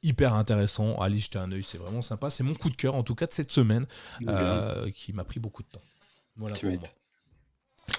[0.03, 0.97] hyper intéressant.
[0.99, 2.29] Allez jeter un œil, c'est vraiment sympa.
[2.29, 3.85] C'est mon coup de cœur, en tout cas de cette semaine,
[4.27, 5.81] euh, qui m'a pris beaucoup de temps.
[6.37, 6.89] Voilà pour moi.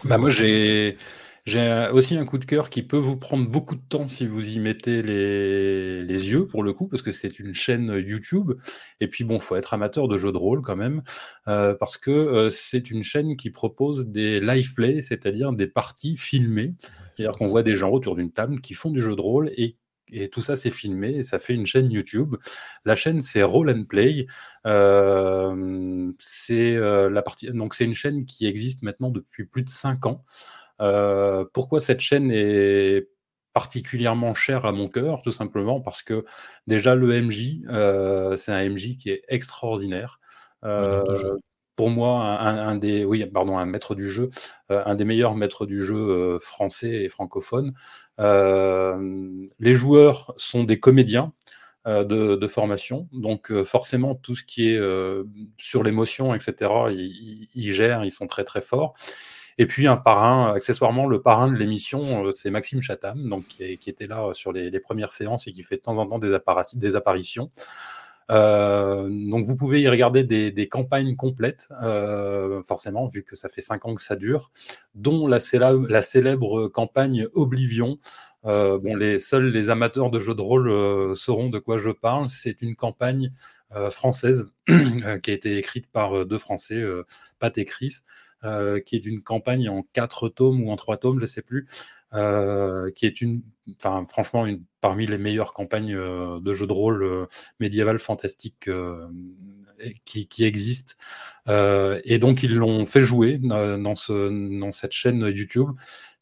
[0.05, 0.97] Bah moi j'ai
[1.47, 4.57] j'ai aussi un coup de cœur qui peut vous prendre beaucoup de temps si vous
[4.57, 8.53] y mettez les, les yeux pour le coup, parce que c'est une chaîne YouTube.
[9.01, 11.03] Et puis bon, faut être amateur de jeux de rôle quand même,
[11.49, 16.17] euh, parce que euh, c'est une chaîne qui propose des live play, c'est-à-dire des parties
[16.17, 16.75] filmées.
[17.17, 19.77] C'est-à-dire qu'on voit des gens autour d'une table qui font du jeu de rôle et
[20.13, 22.37] et tout ça, c'est filmé et ça fait une chaîne YouTube.
[22.85, 24.27] La chaîne, c'est Roll and Play.
[24.67, 27.51] Euh, c'est euh, la partie.
[27.51, 30.25] Donc, c'est une chaîne qui existe maintenant depuis plus de 5 ans.
[30.81, 33.09] Euh, pourquoi cette chaîne est
[33.53, 35.23] particulièrement chère à mon cœur?
[35.23, 36.25] Tout simplement parce que
[36.67, 37.63] déjà, le MJ,
[38.39, 40.21] c'est un MJ qui est extraordinaire
[41.81, 44.29] pour moi un, des oui pardon un maître du jeu
[44.71, 47.73] euh, un des meilleurs maîtres du jeu euh, français et francophone.
[48.19, 51.33] Euh, les joueurs sont des comédiens
[51.87, 53.09] de, formation.
[53.15, 54.79] Donc forcément tout ce qui est
[55.57, 58.93] sur l'émotion etc ils, gèrent ils sont très très forts.
[59.57, 64.07] Et puis un parrain, accessoirement le parrain de l'émission, c'est Maxime Chatham, donc qui, était
[64.07, 67.51] là sur les, premières séances et qui fait de temps en temps des apparitions.
[68.31, 73.61] Euh, donc vous pouvez y regarder des, campagnes complètes, euh, forcément, vu que ça fait
[73.61, 74.51] cinq ans que ça dure,
[74.95, 77.99] dont la, célèbre campagne Oblivion.
[78.47, 82.29] Euh, bon, les, seuls les amateurs de jeux de rôle sauront de quoi je parle.
[82.29, 83.33] C'est une campagne
[83.91, 86.83] française qui a été écrite par deux Français,
[87.39, 87.99] Pat et Chris,
[88.43, 91.69] qui est une campagne en quatre tomes ou en trois tomes, je ne sais plus,
[92.13, 93.43] qui est une,
[93.77, 97.27] enfin, franchement, une parmi les meilleures campagnes euh, de jeux de rôle euh,
[97.61, 99.07] médiéval fantastique euh,
[100.05, 100.95] qui, qui, existent.
[101.49, 105.71] et donc, ils l'ont fait jouer dans, ce, dans cette chaîne YouTube.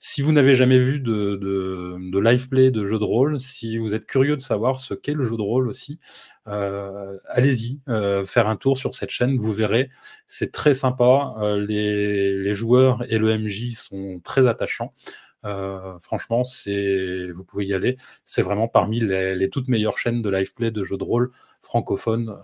[0.00, 3.78] Si vous n'avez jamais vu de, de, de, live play de jeux de rôle, si
[3.78, 5.98] vous êtes curieux de savoir ce qu'est le jeu de rôle aussi,
[6.44, 7.80] allez-y,
[8.26, 9.90] faire un tour sur cette chaîne, vous verrez,
[10.28, 11.34] c'est très sympa.
[11.66, 14.94] les, les, joueurs et le MJ sont très attachants.
[15.44, 17.96] Euh, franchement, c'est, vous pouvez y aller.
[18.24, 21.30] C'est vraiment parmi les, les, toutes meilleures chaînes de live play de jeux de rôle
[21.62, 22.36] francophones.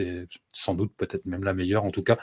[0.00, 2.16] Euh, c'est sans doute peut-être même la meilleure, en tout cas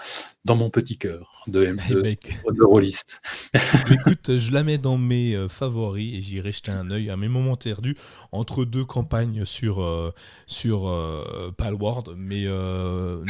[0.43, 3.21] dans mon petit cœur de, de, de rôliste.
[3.91, 7.27] Écoute, je la mets dans mes euh, favoris et j'irai jeter un œil à mes
[7.27, 7.95] moments perdus
[8.31, 10.11] entre deux campagnes sur, euh,
[10.47, 13.23] sur euh, Palward, mais non,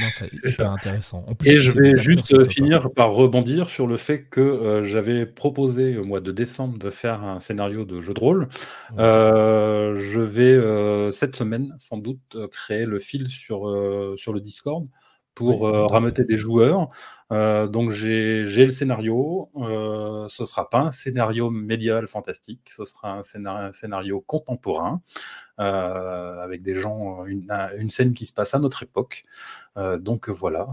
[0.45, 1.25] c'est intéressant.
[1.45, 6.21] et je vais juste finir par rebondir sur le fait que j'avais proposé au mois
[6.21, 8.47] de décembre de faire un scénario de jeu de rôle.
[8.97, 13.65] je vais cette semaine sans doute créer le fil sur,
[14.21, 14.87] sur le Discord
[15.33, 16.89] pour rameuter des joueurs.
[17.29, 19.49] donc j'ai le scénario.
[20.29, 25.01] ce sera pas un scénario médiéval fantastique, ce sera un scénario, contemporain
[25.57, 29.23] avec des gens, une, une, scène qui se passe à notre époque.
[29.99, 30.67] donc voilà,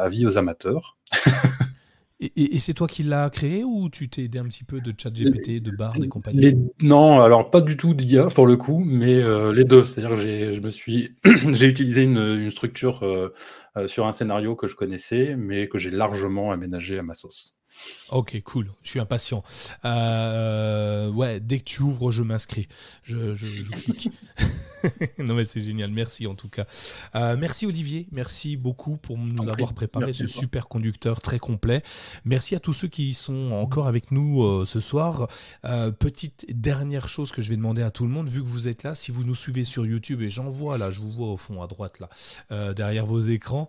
[0.00, 0.98] avis aux amateurs.
[2.24, 5.60] Et, c'est toi qui l'as créé ou tu t'es aidé un petit peu de ChatGPT,
[5.60, 9.52] de Bard et compagnie Non, alors pas du tout d'IA pour le coup, mais euh,
[9.52, 9.84] les deux.
[9.84, 13.34] C'est-à-dire que j'ai, je me suis, j'ai utilisé une, structure euh,
[13.76, 17.56] euh, sur un scénario que je connaissais, mais que j'ai largement aménagé à ma sauce.
[18.10, 18.70] Ok, cool.
[18.82, 19.42] Je suis impatient.
[19.82, 22.68] Ouais, dès que tu ouvres, je m'inscris.
[23.02, 24.10] Je, je, clique.
[25.18, 25.90] non mais c'est génial.
[25.90, 26.66] Merci en tout cas.
[27.14, 28.08] Euh, merci Olivier.
[28.12, 31.82] Merci beaucoup pour nous avoir préparé ce super conducteur très complet.
[32.24, 35.28] Merci à tous ceux qui sont encore avec nous euh, ce soir.
[35.98, 38.82] petite dernière chose que je vais demander à tout le monde, vu que vous êtes
[38.82, 41.36] là, si vous nous suivez sur YouTube et j'en vois là, je vous vois au
[41.36, 43.68] fond à droite là, derrière vos écrans,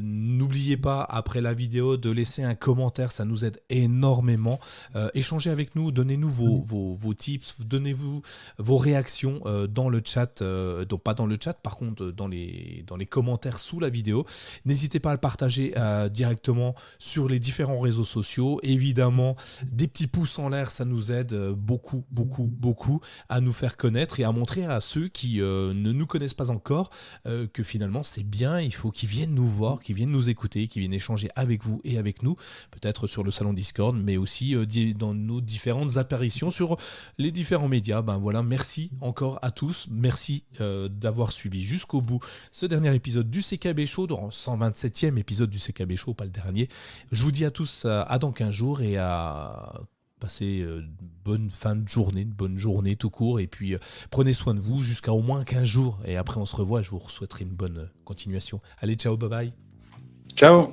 [0.00, 4.58] n'oubliez pas après la vidéo de laisser un commentaire ça nous aide énormément.
[4.94, 8.22] Euh, échangez avec nous, donnez-nous vos, vos, vos, tips, donnez-vous
[8.58, 12.28] vos réactions euh, dans le chat, euh, donc pas dans le chat, par contre dans
[12.28, 14.24] les, dans les commentaires sous la vidéo.
[14.64, 15.74] N'hésitez pas à le partager
[16.10, 18.60] directement sur les différents réseaux sociaux.
[18.62, 23.76] Évidemment, des petits pouces en l'air, ça nous aide beaucoup, beaucoup, beaucoup à nous faire
[23.76, 26.90] connaître et à montrer à ceux qui ne nous connaissent pas encore
[27.24, 30.80] que finalement c'est bien, il faut qu'ils viennent nous voir, qu'ils viennent nous écouter, qu'ils
[30.80, 32.36] viennent échanger avec vous et avec nous.
[32.70, 36.76] Peut-être sur le salon Discord, mais aussi euh, dans nos différentes apparitions sur
[37.18, 38.02] les différents médias.
[38.02, 39.88] Ben voilà, merci encore à tous.
[40.60, 42.20] Euh, d'avoir suivi jusqu'au bout
[42.52, 46.68] ce dernier épisode du CKB Show, dans 127e épisode du CKB Show, pas le dernier.
[47.12, 49.80] Je vous dis à tous euh, à dans 15 jours et à
[50.18, 53.40] passer une bonne fin de journée, une bonne journée tout court.
[53.40, 53.76] Et puis
[54.10, 55.98] prenez soin de vous jusqu'à au moins 15 jours.
[56.06, 56.82] Et après, on se revoit.
[56.82, 58.60] Je vous souhaiterai une bonne continuation.
[58.78, 59.52] Allez, ciao, bye bye.
[60.34, 60.72] Ciao.